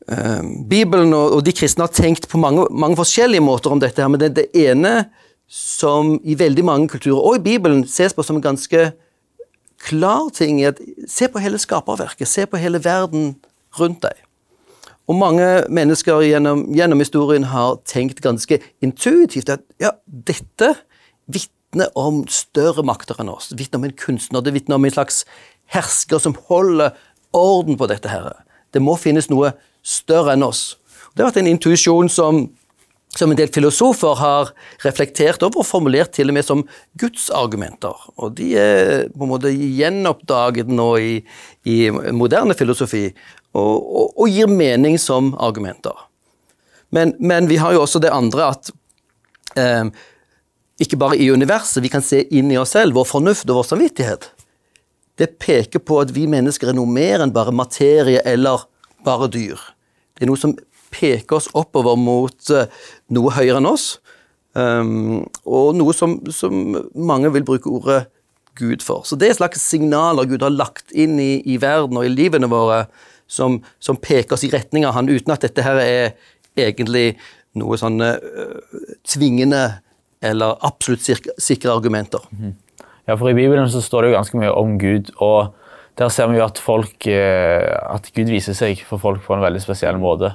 um, 0.06 0.52
Bibelen 0.70 1.12
og, 1.12 1.36
og, 1.36 1.42
de 1.44 1.52
kristne 1.52 1.84
har 1.84 1.92
tenkt 1.92 2.28
på 2.30 2.40
mange, 2.40 2.68
mange, 2.70 2.96
forskjellige 2.96 3.44
måter 3.44 3.74
om 3.74 3.82
dette, 3.82 4.00
her, 4.00 4.08
men 4.12 4.22
det, 4.22 4.32
det 4.38 4.48
ene 4.54 5.10
som 5.52 6.14
i 6.24 6.38
veldig 6.38 6.64
mange 6.64 6.88
kulturer, 6.94 7.20
og 7.20 7.40
i 7.40 7.44
Bibelen, 7.50 7.84
ses 7.84 8.14
på 8.16 8.24
som 8.24 8.38
en 8.38 8.44
ganske 8.44 8.92
klar 9.82 10.30
ting, 10.32 10.62
er 10.62 10.72
at 10.72 10.80
se 11.10 11.28
på 11.28 11.42
hele 11.42 11.58
skaperverket, 11.60 12.30
se 12.30 12.46
på 12.46 12.60
hele 12.62 12.80
verden 12.80 13.34
rundt 13.76 14.00
deg. 14.06 14.22
Og 15.10 15.18
mange 15.18 15.46
mennesker 15.72 16.22
gjennom, 16.22 16.66
gjennom, 16.76 17.02
historien 17.02 17.48
har 17.50 17.80
tenkt 17.88 18.22
ganske 18.22 18.60
intuitivt 18.84 19.50
at 19.50 19.64
ja, 19.82 19.90
dette 20.06 20.74
vitner 21.26 21.90
om 21.98 22.22
større 22.30 22.84
makter 22.86 23.18
enn 23.22 23.32
oss. 23.32 23.50
Det 23.50 23.58
vitner 23.58 23.82
om 23.82 23.88
en 23.88 23.96
kunstner, 23.98 24.44
det 24.44 24.54
vitner 24.54 24.78
om 24.78 24.86
en 24.86 24.94
slags 24.94 25.24
hersker 25.74 26.22
som 26.22 26.36
holder 26.48 26.94
orden 27.34 27.78
på 27.80 27.88
dette. 27.90 28.08
her. 28.08 28.32
Det 28.72 28.82
må 28.82 28.96
finnes 28.96 29.30
noe 29.30 29.52
større 29.82 30.36
enn 30.36 30.46
oss. 30.46 30.76
Det 31.12 31.22
har 31.22 31.32
vært 31.32 31.42
en 31.42 31.50
intuisjon 31.50 32.08
som, 32.08 32.46
som 33.12 33.32
en 33.32 33.36
del 33.36 33.50
filosofer 33.52 34.14
har 34.20 34.52
reflektert 34.84 35.42
over 35.42 35.60
og 35.60 35.68
formulert 35.68 36.14
til 36.16 36.30
og 36.30 36.38
med 36.38 36.46
som 36.46 36.62
gudsargumenter. 37.00 38.06
Og 38.16 38.36
de 38.38 38.52
er 38.56 39.10
på 39.12 39.26
en 39.26 39.32
måte 39.34 39.52
gjenoppdaget 39.52 40.70
nå 40.72 40.88
i, 41.02 41.14
i 41.68 41.78
moderne 41.90 42.56
filosofi 42.56 43.08
og, 43.52 43.76
og, 43.78 44.14
og 44.16 44.32
gir 44.32 44.50
mening 44.50 44.98
som 45.00 45.32
argumenter. 45.40 45.96
Men, 46.92 47.14
men, 47.20 47.48
vi 47.48 47.56
har 47.60 47.72
jo 47.72 47.84
også 47.84 48.02
det 48.04 48.12
andre 48.12 48.50
at 48.52 48.70
eh, 49.56 49.88
ikke 50.82 50.98
bare 51.00 51.18
i 51.20 51.30
universet, 51.32 51.82
vi 51.84 51.90
kan 51.92 52.04
se 52.04 52.24
inn 52.34 52.50
i 52.52 52.58
oss 52.60 52.74
selv, 52.76 52.96
vår 52.96 53.08
fornuft 53.08 53.48
og 53.48 53.62
vår 53.62 53.68
samvittighet. 53.70 54.28
Det 55.20 55.36
peker 55.40 55.82
på 55.84 56.00
at 56.02 56.12
vi 56.16 56.26
mennesker 56.30 56.72
er 56.72 56.76
noe 56.76 56.88
mer 56.88 57.24
enn 57.24 57.32
bare 57.34 57.54
materie 57.54 58.20
eller 58.28 58.66
bare 59.06 59.28
dyr. 59.32 59.60
Det 60.16 60.24
er 60.24 60.30
noe 60.32 60.40
som 60.40 60.56
peker 60.92 61.38
oss 61.38 61.48
oppover 61.56 61.96
mot 61.96 62.52
uh, 62.52 62.66
noe 63.12 63.32
høyere 63.32 63.60
enn 63.60 63.68
oss, 63.70 63.86
um, 64.52 65.22
og 65.48 65.78
noe 65.78 65.94
som, 65.96 66.18
som, 66.32 66.76
mange 66.92 67.32
vil 67.32 67.46
bruke 67.48 67.72
ordet 67.72 68.02
Gud 68.58 68.84
for. 68.84 69.06
Så 69.08 69.16
det 69.16 69.30
er 69.30 69.36
et 69.36 69.40
slags 69.40 69.64
signaler 69.64 70.28
Gud 70.28 70.44
har 70.44 70.52
lagt 70.52 70.92
inn 70.92 71.16
i, 71.20 71.38
i 71.48 71.56
verden 71.60 71.96
og 71.96 72.04
i 72.04 72.12
livene 72.12 72.50
våre, 72.52 72.84
som, 73.32 73.60
som, 73.82 73.96
peker 73.96 74.36
oss 74.36 74.44
i 74.44 74.50
retning 74.52 74.84
av 74.86 74.96
han, 74.98 75.08
uten 75.08 75.32
at 75.32 75.44
dette 75.46 75.64
her 75.64 75.80
er 75.80 76.12
egentlig 76.58 77.16
noe 77.58 77.78
sånn 77.80 78.00
uh, 78.04 78.20
tvingende 79.08 79.64
eller 80.22 80.60
absolutt 80.62 81.02
sikre, 81.02 81.72
argumenter. 81.72 82.20
-hmm. 82.30 82.52
Ja, 83.06 83.16
for 83.16 83.30
I 83.30 83.34
Bibelen 83.34 83.68
så 83.70 83.80
står 83.82 84.02
det 84.02 84.08
jo 84.08 84.16
ganske 84.16 84.38
mye 84.38 84.52
om 84.52 84.78
Gud, 84.78 85.10
og 85.16 85.54
der 85.98 86.08
ser 86.08 86.28
vi 86.28 86.36
jo 86.38 86.44
at, 86.44 86.58
folk, 86.58 87.06
uh, 87.06 87.94
at 87.94 88.12
Gud 88.14 88.30
viser 88.30 88.54
seg 88.54 88.84
for 88.86 88.98
folk 88.98 89.24
på 89.26 89.34
en 89.34 89.42
veldig 89.42 89.60
spesiell 89.60 89.98
måte. 89.98 90.34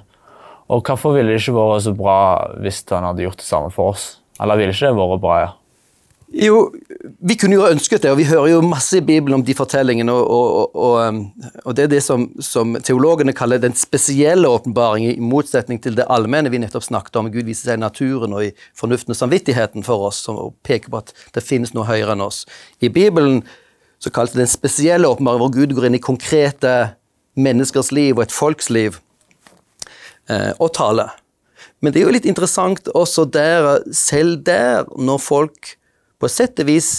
Og 0.67 0.83
Hvorfor 0.83 1.13
ville 1.15 1.31
det 1.31 1.39
ikke 1.39 1.55
vært 1.55 1.83
så 1.83 1.93
bra 1.95 2.51
hvis 2.59 2.83
han 2.89 3.03
hadde 3.03 3.23
gjort 3.23 3.37
det 3.37 3.45
samme 3.47 3.71
for 3.71 3.93
oss? 3.93 4.19
Eller 4.41 4.57
ville 4.57 4.73
ikke 4.73 4.87
det 4.87 4.97
vært 4.97 5.21
bra? 5.21 5.39
ja? 5.39 5.51
Jo, 6.27 6.73
vi 7.23 7.37
kunne 7.39 7.55
jo 7.55 7.67
ønsket 7.69 8.03
det, 8.03 8.09
og 8.11 8.17
vi 8.19 8.25
hører 8.27 8.49
jo 8.51 8.63
masse 8.65 8.97
i 8.99 9.03
Bibelen 9.05 9.37
om 9.37 9.43
de 9.47 9.53
fortellingene. 9.55 10.11
Og, 10.11 10.27
og, 10.27 10.75
og, 10.75 10.95
um, 11.07 11.21
og 11.63 11.77
det 11.77 11.85
er 11.85 11.93
det 11.93 12.01
som, 12.03 12.25
som, 12.43 12.75
teologene 12.83 13.31
kaller 13.35 13.61
den 13.63 13.75
spesielle 13.79 14.49
åpenbaring, 14.51 15.07
i 15.07 15.23
motsetning 15.23 15.79
til 15.83 15.95
det 15.95 16.07
allmenne 16.11 16.51
vi 16.51 16.59
nettopp 16.59 16.83
snakket 16.83 17.15
om. 17.21 17.31
Gud 17.31 17.47
viser 17.47 17.71
seg 17.71 17.79
i 17.79 17.83
naturen 17.85 18.35
og 18.35 18.43
i 18.43 18.51
fornuften 18.75 19.15
og 19.15 19.21
samvittigheten 19.21 19.87
for 19.87 20.09
oss, 20.09 20.19
som 20.27 20.41
peker 20.67 20.91
på 20.91 20.99
at 20.99 21.15
det 21.37 21.45
finnes 21.47 21.71
noe 21.77 21.87
høyere 21.87 22.17
enn 22.17 22.25
oss. 22.27 22.43
I 22.83 22.91
Bibelen 22.91 23.45
så 24.03 24.11
kalles 24.11 24.35
det 24.35 24.43
den 24.43 24.51
spesielle 24.51 25.07
åpenbaring, 25.07 25.45
hvor 25.45 25.55
Gud 25.55 25.77
går 25.77 25.87
inn 25.87 25.97
i 25.97 26.03
konkrete 26.03 26.75
menneskers 27.39 27.93
liv 27.95 28.17
og 28.17 28.27
et 28.27 28.35
folks 28.35 28.67
liv 28.73 28.99
eh, 30.27 30.51
og 30.59 30.75
taler. 30.75 31.15
Men 31.79 31.93
det 31.93 32.01
er 32.01 32.09
jo 32.09 32.13
litt 32.19 32.27
interessant 32.27 32.91
også 32.91 33.29
der, 33.31 33.77
selv 33.95 34.41
der, 34.43 34.89
når 34.99 35.23
folk 35.23 35.77
på 36.21 36.29
sett 36.31 36.59
og 36.61 36.69
vis 36.69 36.91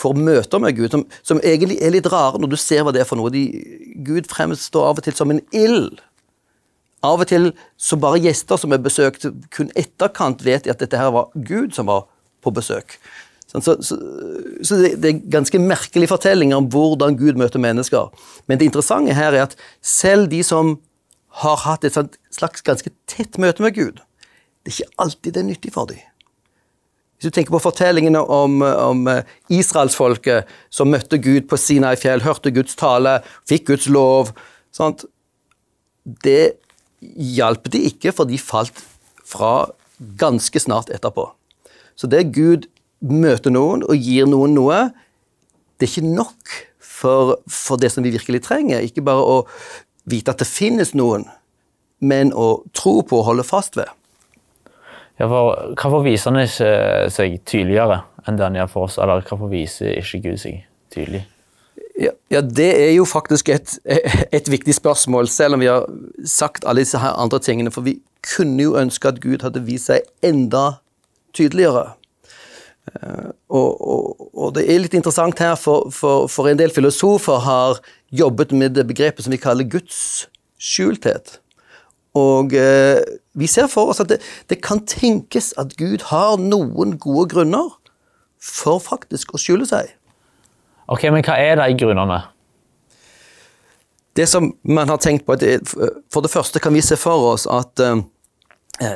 får 0.00 0.16
møter 0.16 0.62
med 0.62 0.76
Gud, 0.78 0.90
som, 0.92 1.04
som, 1.26 1.40
egentlig 1.44 1.80
er 1.84 1.92
litt 1.94 2.08
rare 2.10 2.40
når 2.40 2.52
du 2.52 2.60
ser 2.60 2.84
hva 2.84 2.94
det 2.94 3.02
er 3.02 3.08
for 3.08 3.20
noe. 3.20 3.32
De, 3.32 3.44
Gud 4.06 4.30
fremstår 4.30 4.90
av 4.90 5.00
og 5.00 5.06
til 5.06 5.16
som 5.16 5.32
en 5.32 5.42
ild. 5.56 6.00
Av 7.06 7.20
og 7.20 7.28
til 7.28 7.50
så 7.80 7.98
bare 8.00 8.20
gjester 8.20 8.60
som 8.60 8.72
er 8.76 8.82
besøkt, 8.84 9.26
kun 9.54 9.72
etterkant 9.78 10.44
vet 10.44 10.68
at 10.68 10.82
dette 10.82 11.00
her 11.00 11.12
var 11.14 11.32
Gud 11.34 11.74
som 11.76 11.88
var 11.90 12.06
på 12.44 12.52
besøk. 12.56 12.96
Så, 13.50 13.60
så, 13.64 13.96
så 14.62 14.76
det, 14.78 14.92
det, 15.02 15.08
er 15.08 15.22
ganske 15.32 15.58
merkelige 15.58 16.12
fortellinger 16.12 16.60
om 16.60 16.68
hvordan 16.70 17.16
Gud 17.18 17.40
møter 17.40 17.62
mennesker. 17.62 18.12
Men 18.46 18.60
det 18.60 18.68
interessante 18.70 19.16
her 19.16 19.34
er 19.34 19.48
at 19.48 19.56
selv 19.82 20.30
de 20.30 20.44
som 20.46 20.76
har 21.42 21.58
hatt 21.64 21.84
et 21.86 21.98
slags 22.30 22.62
ganske 22.66 22.92
tett 23.10 23.40
møte 23.42 23.64
med 23.64 23.74
Gud, 23.74 23.98
det 24.62 24.70
er 24.70 24.76
ikke 24.76 25.02
alltid 25.02 25.34
det 25.34 25.42
er 25.42 25.48
nyttig 25.48 25.74
for 25.74 25.90
dem. 25.90 25.98
Hvis 27.20 27.28
du 27.28 27.36
tenker 27.36 27.52
på 27.52 27.60
fortellingene 27.60 28.22
om, 28.32 28.62
om 28.64 29.02
eh, 29.12 29.26
israelsfolket 29.52 30.48
som 30.72 30.88
møtte 30.88 31.18
Gud 31.20 31.50
på 31.50 31.58
Sinai 31.60 31.92
fjell, 32.00 32.24
hørte 32.24 32.48
Guds 32.56 32.78
tale, 32.80 33.18
fikk 33.44 33.66
Guds 33.68 33.90
lov 33.92 34.30
sant? 34.72 35.04
Det 36.24 36.56
hjalp 37.04 37.68
de 37.74 37.82
ikke, 37.90 38.14
for 38.16 38.24
de 38.24 38.40
falt 38.40 38.80
fra 39.28 39.68
ganske 40.16 40.64
snart 40.64 40.88
etterpå. 40.88 41.26
Så 41.92 42.08
det 42.08 42.30
Gud 42.32 42.64
møter 43.04 43.52
noen 43.52 43.84
og 43.84 44.00
gir 44.00 44.24
noen 44.24 44.56
noe, 44.56 44.80
det 45.76 45.90
er 45.90 45.92
ikke 45.92 46.16
nok 46.16 46.56
for, 46.80 47.36
for 47.44 47.76
det 47.84 47.92
som 47.92 48.04
vi 48.04 48.16
virkelig 48.16 48.46
trenger. 48.48 48.80
Ikke 48.80 49.04
bare 49.04 49.20
å 49.20 49.38
vite 50.08 50.32
at 50.32 50.40
det 50.40 50.48
finnes 50.48 50.96
noen, 50.96 51.28
men 52.00 52.32
å 52.32 52.62
tro 52.72 53.02
på 53.04 53.20
og 53.20 53.28
holde 53.28 53.44
fast 53.44 53.76
ved. 53.76 53.92
Ja, 55.20 55.28
for 55.28 55.74
Hvorfor 55.76 56.04
viser 56.06 56.32
han 56.32 56.40
ikke 56.40 57.10
seg 57.12 57.36
tydeligere 57.44 58.00
enn 58.24 58.38
det 58.38 58.46
han 58.46 58.56
gjør 58.56 58.72
for 58.72 58.88
oss? 58.88 58.96
Eller 58.96 59.20
hvorfor 59.28 59.52
viser 59.52 59.98
ikke 60.00 60.22
Gud 60.30 60.40
seg 60.40 60.62
tydelig? 60.94 61.26
Ja, 62.00 62.14
ja, 62.32 62.40
Det 62.40 62.70
er 62.88 62.94
jo 62.94 63.04
faktisk 63.04 63.48
et, 63.52 63.76
et, 64.36 64.48
viktig 64.48 64.74
spørsmål, 64.74 65.28
selv 65.28 65.54
om 65.54 65.60
vi 65.60 65.68
har 65.68 65.84
sagt 66.24 66.64
alle 66.64 66.80
disse 66.80 66.98
andre 66.98 67.38
tingene. 67.38 67.72
For 67.72 67.84
vi 67.84 67.98
kunne 68.24 68.62
jo 68.62 68.78
ønske 68.80 69.12
at 69.12 69.20
Gud 69.20 69.44
hadde 69.44 69.64
vist 69.66 69.90
seg 69.90 70.08
enda 70.24 70.80
tydeligere. 71.36 71.90
Uh, 72.90 73.28
og, 73.52 73.68
og, 73.76 74.28
og, 74.32 74.54
det 74.56 74.64
er 74.64 74.80
litt 74.80 74.96
interessant 74.96 75.38
her, 75.38 75.52
for, 75.60 75.92
for, 75.92 76.26
for, 76.32 76.48
en 76.48 76.58
del 76.58 76.72
filosofer 76.72 77.44
har 77.44 77.82
jobbet 78.10 78.56
med 78.56 78.74
det 78.74 78.86
begrepet 78.88 79.26
som 79.26 79.36
vi 79.36 79.42
kaller 79.42 79.68
Guds 79.68 80.30
skjulthet. 80.56 81.36
Og 82.18 82.54
eh, 82.58 82.98
vi 83.38 83.46
ser 83.46 83.68
for 83.70 83.92
oss 83.92 84.02
at 84.02 84.10
det, 84.10 84.18
det, 84.50 84.58
kan 84.64 84.82
tenkes 84.86 85.52
at 85.60 85.76
Gud 85.78 86.08
har 86.10 86.40
noen 86.42 86.96
gode 86.98 87.28
grunner 87.30 87.70
for 88.40 88.82
faktisk 88.82 89.34
å 89.34 89.40
skjule 89.40 89.68
seg. 89.68 89.92
Ok, 90.90 91.06
Men 91.12 91.22
hva 91.22 91.38
er 91.38 91.60
de 91.60 91.68
grunnene? 91.78 92.22
Det 94.18 94.26
som 94.26 94.48
man 94.66 94.90
har 94.90 94.98
tenkt 94.98 95.24
på, 95.24 95.36
For 96.10 96.20
det 96.20 96.32
første 96.32 96.58
kan 96.58 96.74
vi 96.74 96.82
se 96.82 96.96
for 96.98 97.30
oss 97.34 97.46
at 97.46 97.78
eh, 97.78 98.02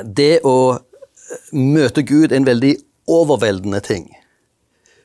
det 0.03 0.43
å 0.43 0.81
møte 1.55 2.03
Gud 2.03 2.31
er 2.31 2.41
en 2.41 2.47
veldig 2.47 2.75
overveldende 3.07 3.79
ting. 3.79 4.09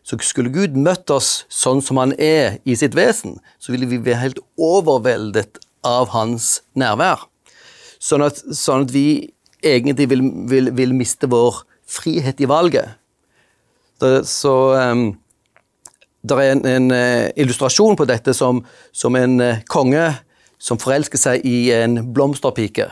Så 0.03 0.19
skulle 0.25 0.51
Gud 0.51 0.75
møtt 0.75 1.11
oss 1.13 1.45
sånn 1.53 1.83
som 1.85 2.01
han 2.01 2.15
er 2.19 2.59
i 2.65 2.75
sitt 2.77 2.97
vesen, 2.99 3.39
så 3.61 3.73
ville 3.75 3.87
vi 3.87 4.01
være 4.01 4.23
helt 4.25 4.41
overveldet 4.59 5.61
av 5.87 6.11
hans 6.15 6.61
nærvær. 6.75 7.29
Sånn 8.01 8.25
at, 8.25 8.39
sånn 8.57 8.87
at 8.87 8.95
vi 8.95 9.31
egentlig 9.61 10.09
vil, 10.09 10.25
vil, 10.49 10.71
vil, 10.77 10.95
miste 10.97 11.29
vår 11.31 11.63
frihet 11.91 12.41
i 12.41 12.49
valget. 12.49 12.97
Det, 14.01 14.23
så 14.29 14.55
um, 14.73 15.11
det 16.25 16.39
er 16.39 16.55
en, 16.55 16.65
en 16.69 16.89
uh, 16.95 17.29
illustrasjon 17.37 17.99
på 18.01 18.09
dette 18.09 18.33
som, 18.37 18.63
som 18.93 19.17
en 19.21 19.37
uh, 19.45 19.61
konge 19.69 20.07
som 20.61 20.81
forelsker 20.81 21.21
seg 21.21 21.45
i 21.49 21.71
en 21.77 22.01
blomsterpike. 22.15 22.89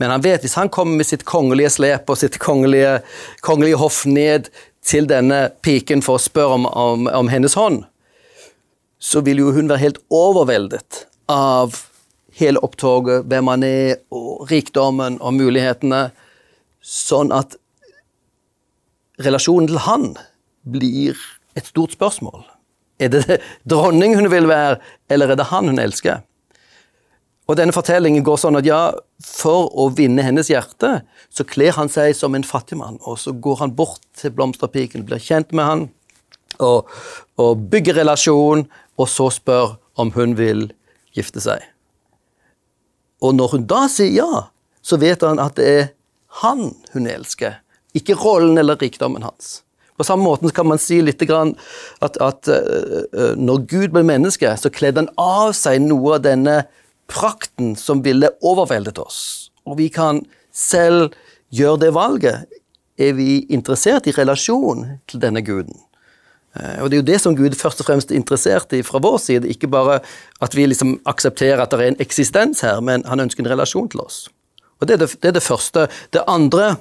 Men 0.00 0.12
han 0.12 0.24
vet 0.24 0.44
hvis 0.44 0.56
han 0.58 0.72
kommer 0.72 0.98
med 1.00 1.08
sitt 1.08 1.24
kongelige 1.28 1.70
slep 1.76 2.08
og 2.10 2.18
sitt 2.20 2.40
kongelige, 2.42 3.00
kongelige 3.44 3.80
hoff 3.80 4.02
ned 4.08 4.48
til 4.84 5.06
denne 5.08 5.46
piken 5.62 6.02
for 6.02 6.18
å 6.18 6.22
spørre 6.22 6.58
om, 6.58 6.66
om, 6.66 7.06
om 7.06 7.30
hennes 7.32 7.54
hånd, 7.56 7.84
så 9.02 9.22
vil 9.24 9.44
jo 9.44 9.52
hun 9.54 9.70
være 9.70 9.84
helt 9.84 10.02
overveldet 10.12 11.04
av 11.30 11.76
hele 12.38 12.60
opptoget, 12.64 13.26
hvem 13.28 13.50
han 13.52 13.66
er, 13.66 14.00
og 14.14 14.46
rikdommen 14.50 15.18
og 15.20 15.36
mulighetene, 15.36 16.06
sånn 16.82 17.32
at 17.34 17.56
relasjonen 19.22 19.68
til 19.70 19.82
han 19.84 20.10
blir 20.62 21.18
et 21.58 21.68
stort 21.68 21.94
spørsmål. 21.94 22.44
Er 23.02 23.12
det 23.12 23.40
dronning 23.68 24.16
hun 24.16 24.30
vil 24.32 24.48
være, 24.50 24.78
eller 25.10 25.32
er 25.32 25.40
det 25.40 25.50
han 25.50 25.68
hun 25.70 25.82
elsker? 25.82 26.22
Og 27.50 27.58
denne 27.58 27.74
fortellingen 27.74 28.22
går 28.24 28.38
sånn 28.38 28.56
at 28.60 28.66
ja, 28.66 28.92
for 29.26 29.66
å 29.76 29.88
vinne 29.92 30.24
hennes 30.24 30.48
hjerte, 30.48 31.02
så 31.28 31.44
kler 31.44 31.74
han 31.76 31.90
seg 31.90 32.14
som 32.16 32.36
en 32.38 32.46
fattigmann, 32.46 33.00
og 33.02 33.18
så 33.20 33.34
går 33.34 33.64
han 33.64 33.74
bort 33.76 34.04
til 34.18 34.32
blomsterpiken, 34.36 35.04
blir 35.08 35.20
kjent 35.22 35.52
med 35.52 35.68
han, 35.68 35.82
og, 36.62 36.88
og 37.42 37.66
bygger 37.72 37.98
relasjon, 37.98 38.64
og 38.96 39.10
så 39.10 39.28
spør 39.34 39.76
om 40.00 40.14
hun 40.14 40.36
vil 40.38 40.68
gifte 41.16 41.42
seg. 41.42 41.71
Og 43.22 43.36
når 43.38 43.56
hun 43.56 43.66
da 43.70 43.84
sier 43.90 44.12
ja, 44.16 44.46
så 44.82 44.98
vet 44.98 45.22
han 45.22 45.40
at 45.42 45.56
det 45.58 45.68
er 45.70 45.90
han 46.42 46.72
hun 46.94 47.06
elsker, 47.06 47.60
ikke 47.96 48.16
rollen 48.18 48.58
eller 48.58 48.80
rikdommen 48.80 49.24
hans. 49.24 49.60
På 49.96 50.06
samme 50.06 50.24
måte 50.24 50.50
kan 50.56 50.66
man 50.66 50.80
si 50.80 51.02
litt 51.04 51.22
at, 51.30 52.16
at 52.16 52.48
uh, 52.48 53.34
når 53.38 53.66
Gud 53.68 53.92
ble 53.92 54.02
menneske, 54.08 54.48
så 54.56 54.72
kledde 54.72 55.04
han 55.04 55.12
av 55.20 55.52
seg 55.54 55.82
noe 55.84 56.16
av 56.16 56.24
denne 56.24 56.62
prakten 57.12 57.76
som 57.76 58.00
ville 58.02 58.32
overveldet 58.40 58.98
oss. 58.98 59.52
Og 59.68 59.76
vi 59.78 59.90
kan 59.92 60.22
selv 60.50 61.12
gjøre 61.52 61.84
det 61.84 61.92
valget. 61.94 62.48
Er 62.98 63.14
vi 63.18 63.44
interessert 63.52 64.08
i 64.08 64.16
relasjon 64.16 64.86
til 65.10 65.22
denne 65.22 65.44
guden? 65.44 65.76
Eh, 66.56 66.82
og 66.82 66.90
Det 66.90 66.96
er 66.96 67.02
jo 67.02 67.10
det 67.12 67.20
som 67.20 67.36
Gud 67.36 67.56
først 67.56 67.80
og 67.80 67.86
fremst 67.86 68.10
er 68.10 68.16
interessert 68.16 68.72
i 68.72 68.82
fra 68.82 68.98
vår 68.98 69.18
side. 69.18 69.48
Ikke 69.48 69.68
bare 69.68 70.00
at 70.40 70.56
vi 70.56 70.66
liksom 70.66 71.00
aksepterer 71.06 71.62
at 71.62 71.70
det 71.70 71.80
er 71.80 71.92
en 71.92 72.00
eksistens 72.00 72.60
her, 72.60 72.80
men 72.80 73.04
han 73.04 73.20
ønsker 73.20 73.44
en 73.44 73.50
relasjon 73.50 73.88
til 73.88 74.00
oss. 74.00 74.28
Og 74.80 74.88
Det 74.88 74.94
er 74.94 74.98
det, 74.98 75.10
det, 75.22 75.28
er 75.28 75.32
det 75.32 75.42
første. 75.42 75.88
Det 76.12 76.24
andre 76.26 76.76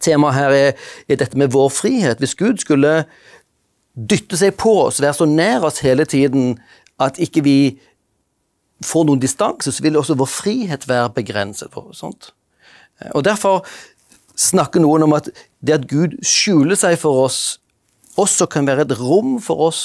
temaet 0.00 0.34
her 0.34 0.50
er, 0.50 0.72
er, 1.08 1.16
dette 1.16 1.38
med 1.38 1.52
vår 1.52 1.68
frihet. 1.68 2.18
Hvis 2.18 2.34
Gud 2.34 2.58
skulle 2.58 3.04
dytte 3.94 4.36
seg 4.36 4.56
på 4.56 4.82
oss, 4.84 5.00
være 5.02 5.14
så 5.14 5.24
nær 5.24 5.64
oss 5.64 5.78
hele 5.78 6.04
tiden 6.04 6.58
at 7.00 7.18
ikke 7.18 7.42
vi 7.42 7.78
får 8.84 9.06
noen 9.06 9.20
distanse, 9.20 9.72
så 9.72 9.82
vil 9.82 9.96
også 9.96 10.14
vår 10.14 10.26
frihet 10.26 10.88
være 10.88 11.10
begrenset. 11.10 11.70
For, 11.72 11.92
sånt. 11.92 12.32
Eh, 13.00 13.10
og 13.14 13.24
Derfor 13.24 13.64
snakker 14.36 14.80
noen 14.80 15.02
om 15.02 15.12
at 15.12 15.28
det 15.60 15.74
at 15.74 15.88
Gud 15.88 16.16
skjuler 16.24 16.74
seg 16.74 16.98
for 16.98 17.26
oss 17.26 17.59
også 18.20 18.48
kan 18.50 18.68
være 18.68 18.86
et 18.88 18.96
rom 19.00 19.38
for 19.42 19.70
oss 19.70 19.84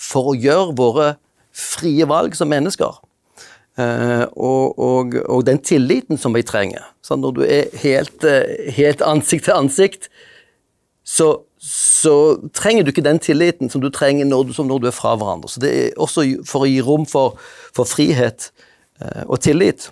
for 0.00 0.32
å 0.32 0.38
gjøre 0.38 0.74
våre 0.78 1.08
frie 1.54 2.06
valg 2.10 2.34
som 2.36 2.50
mennesker. 2.50 3.00
Uh, 3.74 4.22
og, 4.38 4.78
og, 4.78 5.16
og, 5.26 5.40
den 5.46 5.58
tilliten 5.58 6.18
som 6.20 6.34
vi 6.34 6.44
trenger. 6.46 6.84
Så 7.02 7.16
når 7.18 7.32
du 7.34 7.40
er 7.42 7.72
helt, 7.82 8.22
uh, 8.22 8.70
helt 8.76 9.02
ansikt 9.02 9.48
til 9.48 9.56
ansikt, 9.56 10.06
så, 11.04 11.26
så, 11.58 12.14
trenger 12.54 12.84
du 12.84 12.92
ikke 12.92 13.04
den 13.04 13.18
tilliten 13.18 13.70
som 13.70 13.82
du 13.82 13.88
trenger 13.90 14.28
når 14.30 14.46
du, 14.46 14.54
når 14.62 14.84
du 14.84 14.86
er 14.90 14.94
fra 14.94 15.16
hverandre. 15.18 15.50
Så 15.50 15.62
Det 15.62 15.72
er 15.74 15.98
også 15.98 16.26
for 16.46 16.64
å 16.64 16.70
gi 16.70 16.78
rom 16.86 17.06
for, 17.10 17.34
for 17.74 17.88
frihet 17.90 18.52
uh, 19.02 19.26
og 19.26 19.42
tillit. 19.42 19.88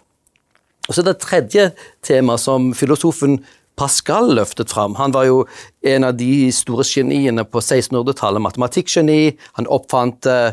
Og 0.86 0.94
så 0.94 1.02
er 1.02 1.10
det 1.10 1.18
tredje 1.22 1.66
tema 2.06 2.38
som 2.38 2.70
filosofen 2.78 3.40
Pascal 3.78 4.34
løftet 4.36 4.70
fram. 4.72 4.96
Han 4.98 5.14
var 5.14 5.26
jo 5.28 5.44
en 5.88 6.04
av 6.04 6.16
de 6.18 6.50
store 6.52 6.84
geniene 6.86 7.44
på 7.48 7.62
1600-tallet. 7.62 8.44
Matematikkgeni. 8.44 9.32
Han 9.58 9.70
oppfant 9.72 10.28
uh, 10.28 10.52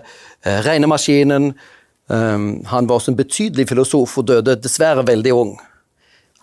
regnemaskinen. 0.65 1.51
Um, 2.09 2.63
han 2.71 2.87
var 2.89 2.97
også 2.97 3.13
en 3.13 3.19
betydelig 3.19 3.67
filosof 3.69 4.17
og 4.17 4.29
døde 4.31 4.55
dessverre 4.63 5.05
veldig 5.07 5.35
ung. 5.35 5.53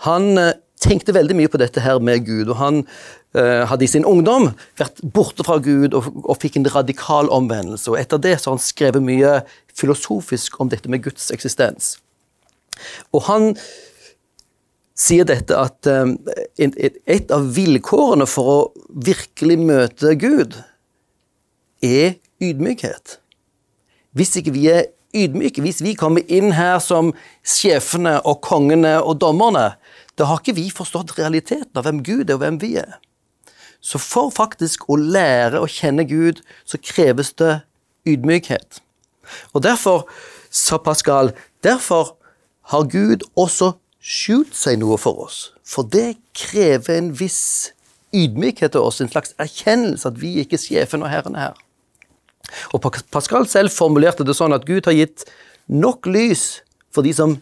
Han 0.06 0.36
uh, 0.38 0.52
tenkte 0.82 1.14
veldig 1.16 1.36
mye 1.38 1.50
på 1.50 1.60
dette 1.60 1.82
her 1.82 1.98
med 2.04 2.26
Gud, 2.26 2.52
og 2.52 2.60
han 2.60 2.82
uh, 2.84 3.64
hadde 3.66 3.86
i 3.86 3.90
sin 3.90 4.06
ungdom 4.06 4.50
vært 4.78 5.00
borte 5.16 5.46
fra 5.46 5.56
Gud 5.64 5.96
og, 5.96 6.10
og, 6.22 6.36
fikk 6.42 6.60
en 6.60 6.68
radikal 6.74 7.32
omvendelse. 7.32 7.88
og 7.90 7.98
Etter 8.00 8.20
det 8.22 8.36
så 8.38 8.52
har 8.52 8.58
han 8.58 8.66
skrevet 8.66 9.04
mye 9.04 9.38
filosofisk 9.76 10.60
om 10.60 10.70
dette 10.72 10.92
med 10.92 11.02
Guds 11.08 11.32
eksistens. 11.34 11.96
Og 13.16 13.24
han 13.30 13.54
sier 14.96 15.26
dette 15.28 15.56
at 15.56 15.88
um, 15.92 16.16
et 16.56 17.32
av 17.34 17.46
vilkårene 17.56 18.26
for 18.28 18.52
å 18.52 18.58
virkelig 19.06 19.58
møte 19.60 20.14
Gud, 20.20 20.56
er 21.84 22.16
ydmykhet. 22.42 23.18
Hvis 24.16 24.38
ikke 24.40 24.54
vi 24.54 24.64
er 24.72 24.86
ydmyke, 25.16 25.60
hvis 25.64 25.82
vi 25.84 25.92
kommer 25.98 26.24
inn 26.32 26.54
her 26.56 26.78
som 26.82 27.12
sjefene 27.44 28.16
og 28.24 28.40
kongene 28.44 28.96
og 29.02 29.20
dommerne, 29.20 29.74
da 30.16 30.28
har 30.30 30.40
ikke 30.40 30.56
vi 30.56 30.70
forstått 30.72 31.18
realiteten 31.18 31.76
av 31.76 31.84
hvem 31.84 32.00
Gud 32.04 32.30
er 32.30 32.38
og 32.38 32.44
hvem 32.44 32.60
vi 32.62 32.76
er. 32.80 32.96
Så 33.84 34.00
for 34.02 34.32
faktisk 34.34 34.88
å 34.90 34.96
lære 34.96 35.60
å 35.60 35.68
kjenne 35.70 36.06
Gud, 36.08 36.40
så 36.64 36.80
kreves 36.80 37.34
det 37.36 37.60
ydmykhet. 38.08 38.80
Og 39.52 39.62
derfor, 39.66 40.06
sa 40.50 40.78
Pascal, 40.80 41.34
derfor 41.62 42.16
har 42.72 42.88
Gud 42.90 43.26
også 43.36 43.74
skjult 44.06 44.54
seg 44.54 44.78
noe 44.80 44.98
for 45.00 45.26
oss. 45.26 45.50
For 45.66 45.86
det 45.90 46.18
krever 46.36 47.00
en 47.00 47.10
viss 47.18 47.72
ydmykhet 48.14 48.76
til 48.76 48.86
oss, 48.86 49.00
en 49.02 49.10
slags 49.10 49.34
erkjennelse 49.42 50.08
at 50.08 50.20
vi 50.20 50.36
ikke 50.42 50.56
er 50.58 50.62
sjefen 50.62 51.02
og 51.02 51.10
herren 51.10 51.38
her. 51.38 51.56
Og 52.70 52.84
Pascal 53.10 53.48
selv 53.50 53.74
formulerte 53.74 54.24
det 54.24 54.36
sånn 54.38 54.54
at 54.54 54.66
Gud 54.68 54.86
har 54.86 54.94
gitt 54.94 55.26
nok 55.66 56.06
lys 56.06 56.62
for 56.94 57.02
de 57.02 57.12
som 57.16 57.40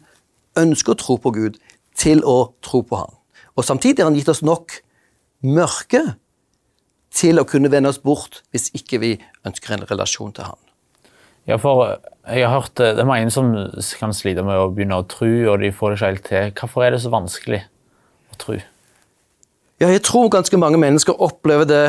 ønsker 0.59 0.95
å 0.95 0.99
tro 0.99 1.19
på 1.21 1.35
Gud, 1.35 1.61
til 1.95 2.25
å 2.27 2.55
tro 2.65 2.81
på 2.83 2.99
ham. 2.99 3.13
Og 3.55 3.67
samtidig 3.67 4.03
har 4.03 4.09
han 4.11 4.19
gitt 4.19 4.31
oss 4.33 4.43
nok 4.43 4.81
mørke 5.47 6.01
til 7.15 7.39
å 7.39 7.47
kunne 7.47 7.71
vende 7.71 7.93
oss 7.93 8.01
bort 8.03 8.41
hvis 8.51 8.73
ikke 8.75 8.99
vi 9.03 9.13
ønsker 9.47 9.77
en 9.77 9.87
relasjon 9.87 10.35
til 10.35 10.49
ham. 10.49 10.59
Ja, 11.49 11.59
for 11.61 11.99
jeg 12.25 12.49
har 12.49 12.55
hørt 12.55 12.79
det 12.79 12.99
er 12.99 13.09
mange 13.09 13.31
som 13.31 13.51
kan 13.99 14.15
slite 14.17 14.45
med 14.47 14.57
å 14.57 14.71
begynne 14.73 15.03
å 15.03 15.09
tro, 15.09 15.29
og 15.53 15.59
de 15.61 15.73
får 15.73 15.93
det 15.93 15.99
ikke 15.99 16.11
helt 16.13 16.29
til. 16.29 16.53
Hvorfor 16.61 16.85
er 16.85 16.95
det 16.95 17.03
så 17.05 17.13
vanskelig 17.13 17.61
å 18.33 18.39
tro? 18.41 18.57
Ja, 19.83 19.91
jeg 19.91 20.05
tror 20.07 20.31
ganske 20.33 20.57
mange 20.57 20.79
mennesker 20.81 21.21
opplever 21.21 21.69
det 21.69 21.85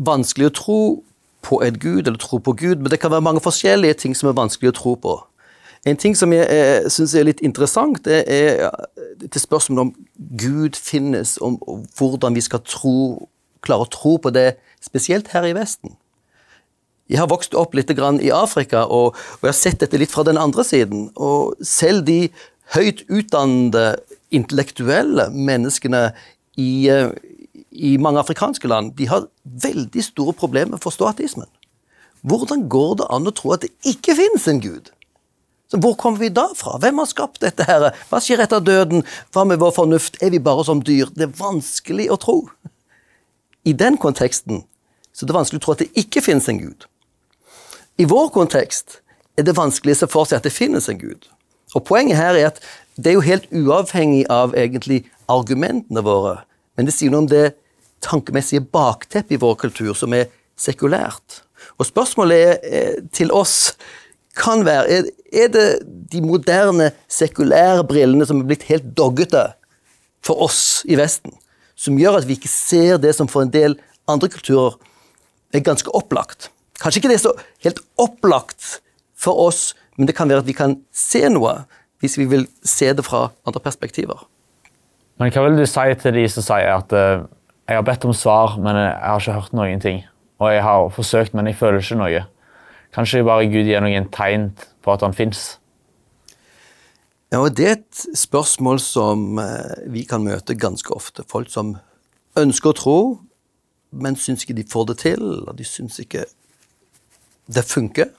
vanskelig 0.00 0.48
å 0.48 0.54
tro 0.56 0.80
på 1.44 1.60
et 1.62 1.76
gud, 1.82 2.06
eller 2.06 2.18
tro 2.18 2.38
på 2.40 2.54
Gud, 2.56 2.80
men 2.80 2.90
det 2.90 3.02
kan 3.02 3.12
være 3.12 3.26
mange 3.26 3.42
forskjellige 3.44 3.98
ting 4.00 4.16
som 4.16 4.30
er 4.30 4.38
vanskelig 4.38 4.72
å 4.72 4.78
tro 4.78 4.94
på. 4.96 5.18
En 5.84 5.98
ting 6.00 6.16
som 6.16 6.32
jeg 6.32 6.46
eh, 6.48 6.86
syns 6.88 7.12
er 7.12 7.26
litt 7.28 7.42
interessant, 7.44 8.00
det 8.06 8.22
er 8.32 8.70
til 9.26 9.42
spørsmålet 9.42 9.82
om 9.82 9.92
Gud 10.40 10.78
finnes, 10.80 11.36
om 11.44 11.58
hvordan 11.98 12.38
vi 12.38 12.44
skal 12.46 12.64
tro, 12.64 13.28
klare 13.60 13.84
å 13.84 13.92
tro 13.92 14.16
på 14.16 14.32
det, 14.32 14.54
spesielt 14.80 15.28
her 15.36 15.44
i 15.44 15.52
Vesten. 15.56 15.92
Jeg 17.10 17.20
har 17.20 17.28
vokst 17.28 17.54
opp 17.54 17.74
litt 17.76 17.90
i 17.92 18.30
Afrika, 18.32 18.86
og, 18.86 19.12
og 19.14 19.44
jeg 19.44 19.50
har 19.50 19.58
sett 19.58 19.80
dette 19.82 19.98
litt 20.00 20.12
fra 20.12 20.24
den 20.24 20.40
andre 20.40 20.64
siden. 20.64 21.10
Og 21.16 21.52
selv 21.60 22.06
de 22.08 22.30
høyt 22.74 23.04
utdannede, 23.12 23.98
intellektuelle 24.34 25.28
menneskene 25.30 26.08
i, 26.58 26.88
eh, 26.90 27.12
i 27.70 27.96
mange 28.02 28.18
afrikanske 28.18 28.66
land, 28.66 28.96
de 28.96 29.06
har 29.06 29.28
veldig 29.44 30.02
store 30.02 30.34
problemer 30.34 30.72
med 30.72 30.80
å 30.80 30.86
forstå 30.88 31.10
ateismen. 31.12 31.50
Hvordan 32.24 32.64
går 32.72 32.96
det 33.02 33.10
an 33.12 33.28
å 33.28 33.34
tro 33.36 33.52
at 33.54 33.66
det 33.66 33.70
ikke 33.86 34.16
finnes 34.16 34.48
en 34.48 34.62
gud? 34.64 34.88
Så 35.70 35.78
hvor 35.78 35.94
kommer 36.00 36.24
vi 36.24 36.32
da 36.32 36.48
fra? 36.56 36.78
Hvem 36.80 36.98
har 37.02 37.10
skapt 37.10 37.42
dette? 37.44 37.68
her? 37.68 37.90
Hva 38.08 38.20
skjer 38.22 38.42
etter 38.42 38.64
døden? 38.64 39.04
Hva 39.30 39.44
med 39.46 39.60
vår 39.60 39.76
fornuft? 39.76 40.16
Er 40.24 40.32
vi 40.32 40.40
bare 40.40 40.64
som 40.64 40.80
dyr? 40.82 41.12
Det 41.12 41.28
er 41.28 41.36
vanskelig 41.36 42.08
å 42.10 42.18
tro. 42.20 42.38
I 43.64 43.76
den 43.76 44.00
konteksten 44.00 44.64
så 45.14 45.26
det 45.26 45.30
er 45.30 45.38
vanskelig 45.38 45.60
å 45.60 45.64
tro 45.64 45.74
at 45.76 45.84
det 45.84 45.92
ikke 46.00 46.24
finnes 46.24 46.48
en 46.50 46.58
gud. 46.58 46.88
I 47.94 48.04
vår 48.10 48.32
kontekst 48.34 48.98
er 49.38 49.46
det 49.46 49.54
vanskelig 49.54 49.94
å 49.94 49.98
se 50.00 50.06
for 50.10 50.26
seg 50.26 50.40
at 50.40 50.46
det 50.48 50.54
finnes 50.54 50.88
en 50.90 50.98
gud. 50.98 51.28
Og 51.78 51.84
Poenget 51.86 52.18
her 52.18 52.34
er 52.34 52.48
at 52.48 52.58
det 52.98 53.12
er 53.12 53.18
jo 53.18 53.26
helt 53.26 53.46
uavhengig 53.54 54.24
av 54.30 54.54
egentlig 54.58 55.04
argumentene 55.30 56.02
våre, 56.02 56.40
men 56.74 56.88
det 56.88 56.94
sier 56.94 57.12
noe 57.12 57.24
om 57.24 57.28
det 57.30 57.54
tankemessige 58.04 58.64
bakteppet 58.74 59.36
i 59.36 59.40
vår 59.40 59.54
kultur 59.62 59.92
som 59.98 60.14
er 60.14 60.26
sekulært. 60.58 61.42
Og 61.78 61.86
spørsmålet 61.86 62.42
er, 62.42 62.56
er, 62.66 62.96
til 63.14 63.30
oss 63.34 63.74
kan 64.38 64.64
være 64.66 64.90
er, 64.90 65.06
er, 65.30 65.52
det 65.54 65.66
de 66.10 66.22
moderne, 66.22 66.90
sekulære 67.06 67.86
brillene 67.86 68.26
som 68.26 68.42
er 68.42 68.48
blitt 68.50 68.66
helt 68.70 68.90
doggete 68.98 69.46
for 70.24 70.42
oss 70.42 70.82
i 70.90 70.98
Vesten, 70.98 71.34
som 71.78 71.98
gjør 71.98 72.18
at 72.18 72.26
vi 72.26 72.34
ikke 72.38 72.50
ser 72.50 72.98
det 73.02 73.14
som 73.14 73.30
for 73.30 73.46
en 73.46 73.54
del 73.54 73.78
andre 74.10 74.30
kulturer 74.34 74.74
er 75.54 75.62
ganske 75.62 75.94
opplagt? 75.94 76.50
Kanskje 76.82 77.00
ikke 77.00 77.12
det 77.12 77.18
er 77.20 77.24
så 77.24 77.34
helt 77.64 77.80
opplagt 78.00 78.80
for 79.16 79.46
oss, 79.46 79.72
men 79.96 80.08
det 80.08 80.16
kan 80.18 80.28
være 80.28 80.42
at 80.42 80.48
vi 80.48 80.56
kan 80.56 80.78
se 80.92 81.22
noe 81.30 81.62
hvis 82.02 82.18
vi 82.18 82.26
vil 82.28 82.46
se 82.66 82.90
det 82.92 83.04
fra 83.06 83.28
andre 83.46 83.62
perspektiver. 83.64 84.26
Men 85.18 85.30
hva 85.30 85.46
vil 85.46 85.60
du 85.60 85.66
si 85.70 85.86
til 86.02 86.16
de 86.18 86.24
som 86.28 86.44
sier 86.44 86.72
at 86.74 86.92
uh, 86.92 87.24
jeg 87.68 87.78
har 87.78 87.86
bedt 87.86 88.04
om 88.04 88.12
svar, 88.16 88.58
men 88.60 88.76
jeg 88.76 88.94
har 89.00 89.22
ikke 89.22 89.36
hørt 89.38 89.56
noen 89.56 89.80
ting? 89.80 90.02
Og 90.42 90.50
jeg 90.50 90.64
har 90.66 90.88
forsøkt, 90.92 91.34
men 91.34 91.46
jeg 91.46 91.56
føler 91.56 91.80
ikke 91.80 92.00
noe. 92.00 92.24
Kanskje 92.94 93.22
bare 93.26 93.46
Gud 93.50 93.70
gir 93.70 93.82
noen 93.82 94.10
tegn 94.12 94.50
på 94.84 94.92
at 94.92 95.06
han 95.06 95.14
fins? 95.14 95.54
Ja, 97.32 97.40
og 97.40 97.56
Det 97.56 97.66
er 97.66 97.78
et 97.78 98.04
spørsmål 98.18 98.82
som 98.82 99.38
uh, 99.38 99.74
vi 99.90 100.04
kan 100.06 100.26
møte 100.26 100.58
ganske 100.58 100.92
ofte. 100.94 101.24
Folk 101.30 101.48
som 101.50 101.76
ønsker 102.38 102.74
å 102.74 102.78
tro, 102.78 102.98
men 103.94 104.18
syns 104.18 104.44
ikke 104.44 104.58
de 104.58 104.66
får 104.70 104.90
det 104.90 104.98
til. 105.06 105.24
og 105.46 105.54
De 105.58 105.66
syns 105.66 105.98
ikke 106.02 106.26
det 107.46 107.64
funker. 107.68 108.12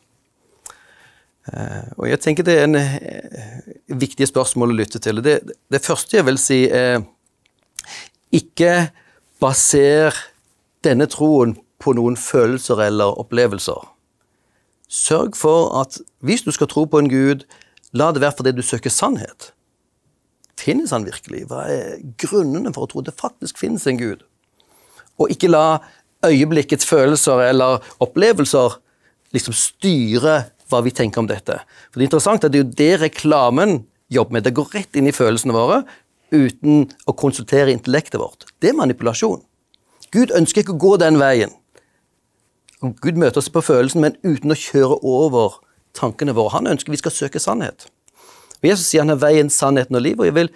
Uh, 1.46 1.86
og 2.02 2.08
jeg 2.10 2.22
tenker 2.24 2.46
det 2.46 2.56
er 2.58 2.66
en 2.66 2.78
uh, 2.80 3.98
viktig 4.02 4.28
spørsmål 4.30 4.74
å 4.74 4.78
lytte 4.80 5.02
til. 5.02 5.22
Det, 5.26 5.40
det 5.72 5.84
første 5.86 6.18
jeg 6.18 6.26
vil 6.26 6.40
si, 6.42 6.64
er 6.70 7.04
ikke 8.34 8.90
baser 9.42 10.16
denne 10.86 11.08
troen 11.12 11.56
på 11.82 11.94
noen 11.98 12.18
følelser 12.18 12.82
eller 12.88 13.20
opplevelser. 13.22 13.84
Sørg 14.90 15.36
for 15.38 15.74
at 15.82 16.00
hvis 16.26 16.46
du 16.46 16.52
skal 16.56 16.70
tro 16.72 16.86
på 16.90 17.02
en 17.02 17.12
gud, 17.12 17.46
la 17.94 18.12
det 18.14 18.24
være 18.24 18.38
fordi 18.40 18.56
du 18.56 18.64
søker 18.66 18.94
sannhet. 18.94 19.52
Finnes 20.58 20.94
han 20.96 21.06
virkelig? 21.06 21.46
Hva 21.50 21.66
er 21.70 22.02
grunnene 22.22 22.72
for 22.74 22.86
å 22.86 22.90
tro 22.90 23.04
det 23.06 23.14
faktisk 23.20 23.60
finnes 23.62 23.86
en 23.90 24.00
gud? 24.00 24.24
Og 25.22 25.32
ikke 25.32 25.52
la 25.52 25.82
øyeblikkets 26.26 26.88
følelser 26.88 27.44
eller 27.50 27.84
opplevelser 28.04 28.80
liksom 29.36 29.56
styre 29.58 30.38
hva 30.70 30.82
vi 30.86 30.94
tenker 30.96 31.22
om 31.22 31.30
dette. 31.30 31.60
For 31.92 32.00
Det 32.00 32.06
er 32.06 32.10
interessant 32.10 32.46
at 32.46 32.54
det 32.54 32.60
er 32.60 32.66
jo 32.66 32.78
det 32.80 32.94
reklamen 33.04 33.78
jobber 34.12 34.38
med. 34.38 34.46
Det 34.46 34.56
går 34.58 34.72
rett 34.74 34.98
inn 34.98 35.10
i 35.10 35.16
følelsene 35.16 35.56
våre 35.56 35.84
uten 36.34 36.88
å 37.06 37.14
konsultere 37.14 37.74
intellektet 37.74 38.20
vårt. 38.20 38.48
Det 38.60 38.72
er 38.72 38.80
manipulasjon. 38.80 39.44
Gud 40.16 40.34
ønsker 40.36 40.64
ikke 40.64 40.76
å 40.76 40.82
gå 40.82 40.96
den 41.02 41.20
veien. 41.22 41.54
Gud 43.02 43.18
møter 43.18 43.42
oss 43.42 43.50
på 43.50 43.64
følelsen, 43.66 44.04
men 44.04 44.18
uten 44.26 44.54
å 44.54 44.58
kjøre 44.60 45.00
over 45.02 45.60
tankene 45.98 46.36
våre. 46.36 46.54
Han 46.58 46.70
ønsker 46.70 46.94
vi 46.94 47.02
skal 47.02 47.14
søke 47.14 47.42
sannhet. 47.42 47.88
Og 48.62 48.70
Jesus 48.70 48.90
sier 48.90 49.06
han 49.06 49.14
er 49.14 49.22
veien, 49.22 49.52
sannheten 49.52 49.98
og 49.98 50.04
livet, 50.06 50.24
og 50.24 50.30
jeg 50.30 50.38
vil 50.38 50.54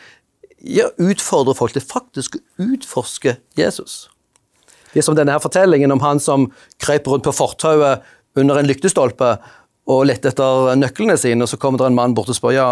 jeg 0.60 0.92
utfordre 1.00 1.56
folk 1.56 1.72
til 1.76 1.86
faktisk 1.86 2.36
å 2.36 2.70
utforske 2.74 3.38
Jesus. 3.58 4.10
Det 4.92 5.00
er 5.00 5.06
som 5.06 5.16
denne 5.16 5.32
her 5.32 5.44
fortellingen 5.44 5.94
om 5.94 6.02
han 6.04 6.20
som 6.20 6.50
krøp 6.82 7.08
rundt 7.08 7.28
på 7.28 7.36
fortauet 7.36 8.04
under 8.40 8.60
en 8.60 8.70
lyktestolpe 8.70 9.34
og 9.90 10.06
lette 10.10 10.32
etter 10.32 10.76
nøklene 10.78 11.18
sine, 11.20 11.44
og 11.44 11.52
så 11.52 11.60
kommer 11.62 11.82
det 11.82 11.90
en 11.90 11.98
mann 11.98 12.16
bort 12.18 12.30
og 12.32 12.38
spør 12.38 12.56
ja, 12.56 12.70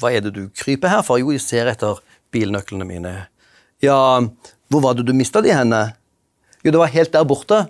hva 0.00 0.12
er 0.12 0.24
det 0.24 0.34
du 0.36 0.46
kryper 0.56 0.92
her 0.92 1.04
for? 1.06 1.20
Jo, 1.20 1.32
jeg 1.34 1.44
ser 1.44 1.70
etter 1.70 2.00
bilnøklene 2.32 2.86
mine. 2.88 3.14
Ja, 3.84 3.96
hvor 4.72 4.84
var 4.84 4.96
det 4.96 5.06
du 5.08 5.14
mista 5.16 5.42
de 5.44 5.52
henne? 5.52 5.82
Jo, 6.62 6.72
det 6.72 6.80
var 6.80 6.92
helt 6.92 7.12
der 7.12 7.26
borte. 7.28 7.64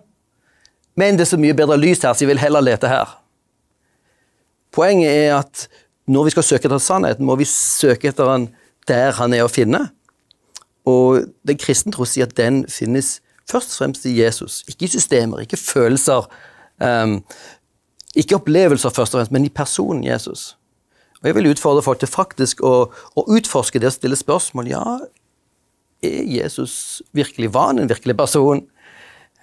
Men 0.98 1.16
det 1.16 1.26
er 1.26 1.32
så 1.32 1.40
mye 1.40 1.56
bedre 1.56 1.78
lys 1.80 2.04
her, 2.04 2.12
så 2.12 2.24
jeg 2.24 2.32
vil 2.34 2.42
heller 2.42 2.64
lete 2.64 2.90
her. 2.90 3.16
Poenget 4.72 5.10
er 5.10 5.38
at 5.38 5.66
når 6.10 6.28
vi 6.28 6.34
skal 6.34 6.46
søke 6.46 6.68
etter 6.68 6.82
sannheten, 6.82 7.26
må 7.26 7.36
vi 7.40 7.48
søke 7.48 8.10
etter 8.10 8.28
den 8.28 8.48
der 8.90 9.14
han 9.16 9.34
er 9.36 9.46
å 9.46 9.50
finne. 9.52 9.86
Og 10.88 11.28
den 11.46 11.60
kristne 11.60 11.94
tro 11.94 12.06
sier 12.08 12.26
at 12.26 12.36
den 12.38 12.64
finnes 12.70 13.20
først 13.50 13.74
og 13.74 13.82
fremst 13.82 14.06
i 14.08 14.16
Jesus. 14.18 14.62
Ikke 14.70 14.88
i 14.88 14.92
systemer, 14.92 15.44
ikke 15.44 15.60
følelser, 15.60 16.26
Um, 16.80 17.20
ikke 18.16 18.36
opplevelser, 18.36 18.92
først 18.92 19.14
og 19.14 19.20
fremst, 19.20 19.32
men 19.32 19.44
i 19.44 19.52
personen 19.52 20.04
Jesus. 20.04 20.56
Og 21.22 21.28
Jeg 21.30 21.34
vil 21.34 21.50
utfordre 21.52 21.82
folk 21.82 22.00
til 22.02 22.10
faktisk 22.10 22.62
å, 22.66 22.90
å 22.90 23.24
utforske 23.30 23.80
det 23.80 23.92
og 23.92 23.96
stille 23.96 24.18
spørsmål. 24.18 24.70
Ja, 24.72 24.84
er 26.02 26.22
Jesus 26.26 27.02
virkelig 27.14 27.52
var 27.54 27.70
han 27.70 27.78
en 27.78 27.90
virkelig 27.90 28.16
person? 28.18 28.64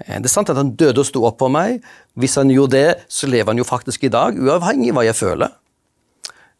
Eh, 0.05 0.17
det 0.19 0.27
er 0.27 0.33
sant 0.33 0.51
at 0.51 0.59
han 0.59 0.75
døde 0.75 1.01
og 1.01 1.07
sto 1.07 1.23
opp 1.27 1.39
for 1.39 1.53
meg. 1.53 1.79
Hvis 2.19 2.35
han 2.39 2.51
gjorde 2.51 2.75
det, 2.75 3.05
så 3.07 3.31
lever 3.31 3.53
han 3.53 3.61
jo 3.61 3.67
faktisk 3.67 4.03
i 4.03 4.13
dag, 4.13 4.37
uavhengig 4.37 4.91
av 4.91 4.99
hva 4.99 5.07
jeg 5.07 5.19
føler. 5.19 5.55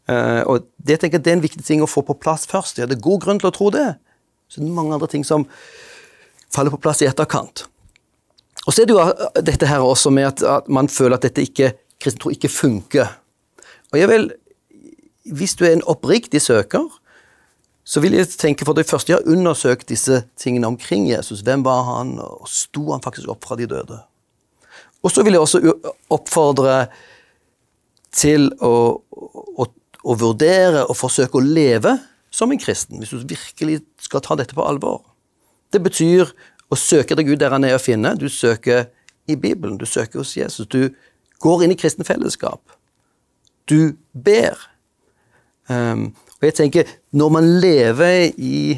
Uh, 0.09 0.41
og 0.49 0.65
Det 0.81 0.95
tenker 0.97 1.19
jeg 1.19 1.25
det 1.27 1.31
er 1.31 1.35
en 1.37 1.43
viktig 1.43 1.63
ting 1.67 1.83
å 1.85 1.89
få 1.89 2.01
på 2.01 2.15
plass 2.17 2.47
først. 2.49 2.79
Jeg 2.79 2.89
er 2.89 2.97
god 2.97 3.21
grunn 3.21 3.41
til 3.41 3.51
å 3.51 3.53
tro 3.53 3.69
det. 3.69 3.91
Så 4.49 4.57
det 4.57 4.65
er 4.65 4.73
mange 4.73 4.95
andre 4.95 5.09
ting 5.11 5.21
som 5.27 5.45
faller 6.49 6.73
på 6.73 6.81
plass 6.81 7.03
i 7.03 7.09
etterkant. 7.09 7.67
Og 8.69 8.75
så 8.75 8.83
er 8.83 8.89
det 8.89 8.93
jo 8.93 9.01
uh, 9.01 9.41
dette 9.41 9.65
her 9.65 9.81
også 9.81 10.11
med 10.13 10.27
at, 10.29 10.43
at 10.45 10.67
man 10.69 10.89
føler 10.93 11.17
at 11.17 11.25
dette 11.25 11.41
ikke, 11.41 11.71
kristen 11.97 12.21
tro 12.21 12.29
ikke 12.29 12.51
funker. 12.53 13.09
Og 13.89 13.97
jeg 13.97 14.09
vil, 14.11 14.31
Hvis 15.25 15.55
du 15.55 15.65
er 15.65 15.73
en 15.73 15.85
oppriktig 15.85 16.41
søker, 16.41 16.85
så 17.83 17.99
vil 17.99 18.13
jeg 18.13 18.29
tenke 18.29 18.65
for 18.65 18.77
det 18.77 18.85
første 18.85 19.11
jeg 19.11 19.17
har 19.17 19.31
undersøkt 19.31 19.89
disse 19.89 20.23
tingene 20.37 20.67
omkring 20.67 21.09
Jesus. 21.09 21.41
Hvem 21.41 21.65
var 21.65 21.83
han, 21.83 22.19
og 22.19 22.45
sto 22.49 22.91
han 22.91 23.01
faktisk 23.01 23.29
opp 23.33 23.45
fra 23.45 23.57
de 23.57 23.65
døde? 23.65 23.97
Og 25.03 25.11
så 25.11 25.23
vil 25.23 25.33
jeg 25.33 25.41
også 25.41 25.73
oppfordre 26.09 26.87
til 28.13 28.49
å, 28.61 29.01
å, 29.01 29.65
å 30.03 30.17
vurdere 30.21 30.85
og 30.85 30.97
forsøke 30.97 31.39
å 31.39 31.45
leve 31.45 31.95
som 32.29 32.51
en 32.51 32.61
kristen, 32.61 33.01
hvis 33.01 33.13
du 33.13 33.25
virkelig 33.25 33.81
skal 34.01 34.21
ta 34.25 34.37
dette 34.37 34.57
på 34.57 34.65
alvor. 34.65 35.01
Det 35.73 35.81
betyr 35.81 36.29
å 36.69 36.77
søke 36.77 37.15
etter 37.15 37.25
Gud 37.25 37.41
der 37.41 37.53
han 37.53 37.65
er 37.65 37.77
å 37.77 37.81
finne. 37.81 38.13
Du 38.19 38.27
søker 38.29 38.87
i 39.29 39.37
Bibelen, 39.37 39.77
du 39.77 39.85
søker 39.89 40.21
hos 40.21 40.35
Jesus. 40.37 40.67
Du 40.69 40.89
går 41.43 41.65
inn 41.65 41.73
i 41.73 41.79
kristne 41.79 42.05
fellesskap. 42.07 42.61
Du 43.69 43.95
ber. 44.13 44.57
Um, 45.69 46.11
og 46.39 46.47
jeg 46.47 46.55
tenker, 46.55 46.91
Når 47.11 47.29
man 47.29 47.47
lever 47.59 48.31
i, 48.37 48.77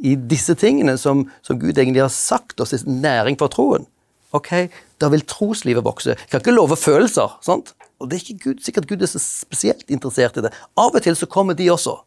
i 0.00 0.14
disse 0.16 0.54
tingene 0.54 0.96
som, 0.98 1.26
som, 1.42 1.58
Gud 1.60 1.78
egentlig 1.78 2.02
har 2.02 2.12
sagt 2.12 2.60
oss, 2.60 2.72
næring 2.86 3.36
for 3.38 3.52
troen, 3.52 3.86
ok, 4.32 4.68
da 5.00 5.10
vil 5.12 5.24
troslivet 5.28 5.84
vokse. 5.84 6.16
Jeg 6.16 6.30
kan 6.30 6.40
ikke 6.40 6.56
love 6.56 6.76
følelser. 6.76 7.38
sant? 7.44 7.74
Og 8.00 8.10
det 8.10 8.16
er 8.16 8.24
ikke 8.24 8.50
Gud, 8.50 8.62
sikkert 8.64 8.88
Gud 8.88 9.02
er 9.02 9.10
så 9.12 9.20
spesielt 9.20 9.84
interessert 9.88 10.36
i 10.36 10.44
det. 10.44 10.52
Av 10.76 10.92
og 10.92 11.02
til 11.04 11.16
så 11.16 11.28
kommer 11.28 11.56
de 11.56 11.70
også. 11.72 11.98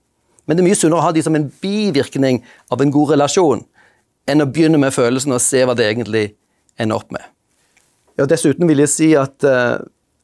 Men 0.46 0.58
det 0.58 0.64
er 0.64 0.70
mye 0.70 0.78
sunnere 0.78 1.00
å 1.00 1.06
ha 1.06 1.14
de 1.14 1.24
som 1.26 1.38
en 1.38 1.48
bivirkning 1.62 2.42
av 2.74 2.82
en 2.82 2.92
god 2.94 3.14
relasjon, 3.14 3.64
enn 4.30 4.44
å 4.44 4.50
begynne 4.50 4.80
med 4.82 4.94
følelsen 4.96 5.36
og 5.36 5.44
se 5.44 5.64
hva 5.66 5.76
det 5.78 5.88
egentlig 5.90 6.26
ender 6.80 7.02
opp 7.02 7.12
med. 7.16 7.26
Ja, 8.20 8.28
Dessuten 8.28 8.68
vil 8.68 8.82
jeg 8.84 8.92
si 8.92 9.10
at 9.18 9.46
uh, 9.48 9.80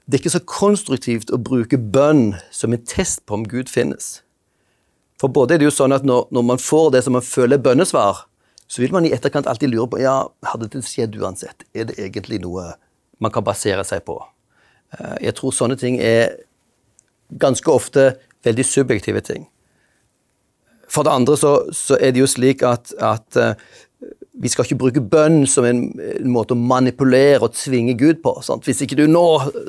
det 0.05 0.17
er 0.17 0.21
ikke 0.21 0.35
så 0.35 0.43
konstruktivt 0.45 1.31
å 1.33 1.41
bruke 1.41 1.79
bønn 1.79 2.35
som 2.53 2.75
en 2.75 2.83
test 2.85 3.23
på 3.25 3.39
om 3.39 3.45
Gud 3.49 3.71
finnes. 3.71 4.19
For 5.21 5.31
både 5.31 5.55
er 5.55 5.61
det 5.61 5.69
jo 5.69 5.73
sånn 5.73 5.95
at 5.95 6.05
når, 6.05 6.27
når 6.35 6.47
man 6.51 6.61
får 6.61 6.91
det 6.93 7.05
som 7.05 7.15
man 7.15 7.25
føler 7.25 7.61
bønnesvar, 7.63 8.25
så 8.67 8.81
vil 8.81 8.93
man 8.93 9.05
i 9.07 9.13
etterkant 9.15 9.47
alltid 9.47 9.71
lure 9.71 9.87
på 9.89 10.01
ja, 10.01 10.17
hadde 10.49 10.69
det 10.73 10.83
skjedd 10.85 11.15
uansett. 11.21 11.65
Er 11.73 11.87
det 11.89 11.97
egentlig 12.01 12.41
noe 12.43 12.73
man 13.23 13.31
kan 13.31 13.45
basere 13.45 13.85
seg 13.87 14.03
på? 14.05 14.19
Uh, 14.93 15.15
jeg 15.23 15.37
tror 15.39 15.55
sånne 15.55 15.79
ting 15.79 15.97
er 16.03 16.35
ganske 17.41 17.71
ofte 17.71 18.11
veldig 18.45 18.65
subjektive 18.67 19.23
ting. 19.25 19.47
For 20.91 21.07
det 21.07 21.15
andre 21.15 21.37
så, 21.39 21.55
så 21.73 21.97
er 21.97 22.13
det 22.13 22.21
jo 22.21 22.29
slik 22.29 22.61
at, 22.67 22.91
at 23.01 23.39
uh, 23.39 23.55
vi 24.41 24.51
skal 24.51 24.65
ikke 24.67 24.79
bruke 24.79 25.03
bønn 25.03 25.45
som 25.47 25.65
en, 25.67 25.85
en, 25.95 26.31
måte 26.31 26.55
å 26.55 26.59
manipulere 26.59 27.43
og 27.45 27.55
tvinge 27.55 27.95
Gud 27.99 28.19
på. 28.23 28.33
Sant? 28.43 28.67
Hvis 28.67 28.81
ikke 28.83 28.97
du 28.99 29.05
nå 29.07 29.25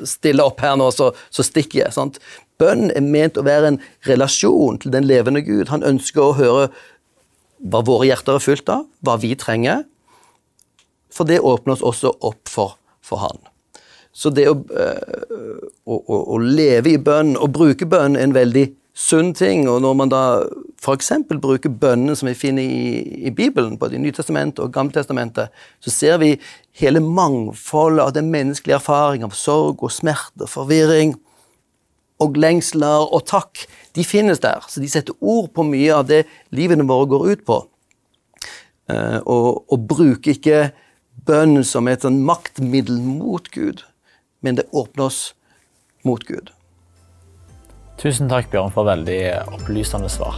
stiller 0.07 0.49
opp 0.49 0.61
her 0.63 0.75
nå, 0.79 0.89
så, 0.91 1.13
så 1.31 1.45
stikker 1.45 1.85
jeg. 1.85 1.95
Sant? 1.95 2.19
Bønn 2.59 2.89
er 2.91 3.05
ment 3.05 3.39
å 3.39 3.45
være 3.47 3.73
en 3.73 3.81
relasjon 4.07 4.79
til 4.83 4.93
den 4.95 5.07
levende 5.07 5.43
Gud. 5.45 5.69
Han 5.71 5.85
ønsker 5.87 6.23
å 6.23 6.37
høre 6.37 6.65
hva 7.63 7.81
våre 7.85 8.09
hjerter 8.09 8.37
er 8.37 8.43
fylt 8.43 8.69
av, 8.69 8.85
hva 9.05 9.15
vi 9.21 9.31
trenger. 9.39 9.85
For 11.13 11.29
det 11.29 11.39
åpner 11.39 11.77
oss 11.77 11.85
også 11.85 12.17
opp 12.27 12.51
for, 12.51 12.75
for 13.05 13.23
Han. 13.23 13.39
Så 14.17 14.31
det 14.33 14.47
å, 14.49 14.57
øh, 14.57 15.63
å, 15.85 15.95
å, 15.95 16.19
å 16.35 16.37
leve 16.41 16.95
i 16.95 17.01
bønn 17.01 17.35
og 17.37 17.53
bruke 17.53 17.85
bønn 17.89 18.17
er 18.17 18.25
en 18.25 18.35
veldig 18.35 18.65
sunn 18.97 19.33
ting. 19.37 19.67
Og 19.69 19.81
når 19.83 19.97
man 19.97 20.11
da 20.11 20.23
f.eks. 20.81 21.11
bruker 21.29 21.73
bønnene 21.81 22.15
som 22.17 22.29
vi 22.29 22.35
finner 22.37 22.65
i, 22.65 23.27
i 23.29 23.33
Bibelen, 23.33 23.77
både 23.79 23.97
i 23.97 24.01
Nytestamentet 24.01 24.63
og 24.65 24.73
Gammeltestamentet, 24.73 25.53
så 25.83 25.93
ser 25.93 26.17
vi 26.23 26.33
hele 26.81 27.01
mangfoldet 27.03 28.05
av 28.05 28.15
den 28.17 28.31
menneskelige 28.33 28.79
erfaring 28.79 29.25
av 29.27 29.37
sorg 29.37 29.85
og 29.85 29.93
smerte, 29.93 30.49
forvirring 30.49 31.15
og 32.23 32.37
lengsler 32.41 33.05
og 33.13 33.27
takk. 33.29 33.67
De 33.93 34.05
finnes 34.05 34.41
der, 34.41 34.65
så 34.69 34.81
de 34.81 34.89
setter 34.89 35.17
ord 35.21 35.51
på 35.53 35.65
mye 35.67 35.93
av 35.93 36.07
det 36.09 36.25
livene 36.55 36.87
våre 36.89 37.09
går 37.13 37.31
ut 37.31 37.45
på. 37.47 37.61
Uh, 38.87 39.19
og, 39.27 39.65
og 39.67 39.87
bruker 39.89 40.31
ikke 40.31 40.59
bønn 41.27 41.59
som 41.67 41.89
et 41.91 42.05
sånn 42.05 42.21
maktmiddel 42.25 43.01
mot 43.03 43.49
Gud, 43.51 43.83
men 44.45 44.57
det 44.57 44.69
åpner 44.71 45.09
oss 45.09 45.21
mot 46.07 46.23
Gud. 46.23 46.53
Tusen 47.97 48.29
takk, 48.29 48.51
Bjørn, 48.53 48.69
for 48.73 48.85
veldig 48.85 49.21
opplysende 49.57 50.09
svar. 50.11 50.37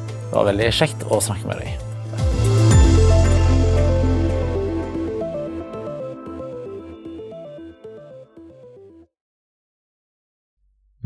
Det 0.00 0.32
var 0.32 0.48
veldig 0.48 0.70
kjekt 0.72 1.04
å 1.12 1.20
snakke 1.20 1.48
med 1.48 1.60
deg. 1.60 1.84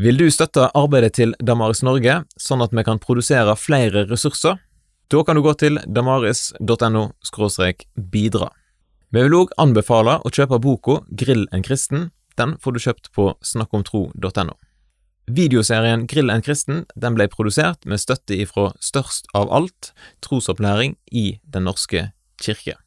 Vil 0.02 0.16
du 0.18 0.24
støtte 0.34 0.70
arbeidet 0.74 1.12
til 1.18 1.34
Damaris 1.38 1.82
Norge, 1.86 2.22
sånn 2.40 2.62
at 2.64 2.72
vi 2.74 2.82
kan 2.86 3.02
produsere 3.02 3.58
flere 3.58 4.06
ressurser? 4.08 4.56
Da 5.12 5.20
kan 5.26 5.36
du 5.36 5.42
gå 5.44 5.52
til 5.60 5.78
damaris.no 5.86 7.04
bidra. 7.94 8.48
Vi 9.12 9.22
vil 9.22 9.36
òg 9.36 9.52
anbefale 9.60 10.18
å 10.24 10.32
kjøpe 10.32 10.58
boka 10.58 11.02
Grill 11.10 11.46
en 11.52 11.62
kristen. 11.62 12.10
Den 12.38 12.56
får 12.58 12.72
du 12.72 12.84
kjøpt 12.86 13.12
på 13.12 13.34
snakkomtro.no. 13.44 14.56
Videoserien 15.30 16.08
Grill 16.10 16.32
en 16.34 16.42
kristen 16.42 16.82
den 16.98 17.14
ble 17.14 17.28
produsert 17.30 17.86
med 17.86 18.02
støtte 18.02 18.34
ifra 18.42 18.72
Størst 18.82 19.30
av 19.38 19.52
alt, 19.54 19.92
trosopplæring 20.24 20.96
i 21.14 21.38
Den 21.46 21.68
norske 21.70 22.08
kirke. 22.42 22.81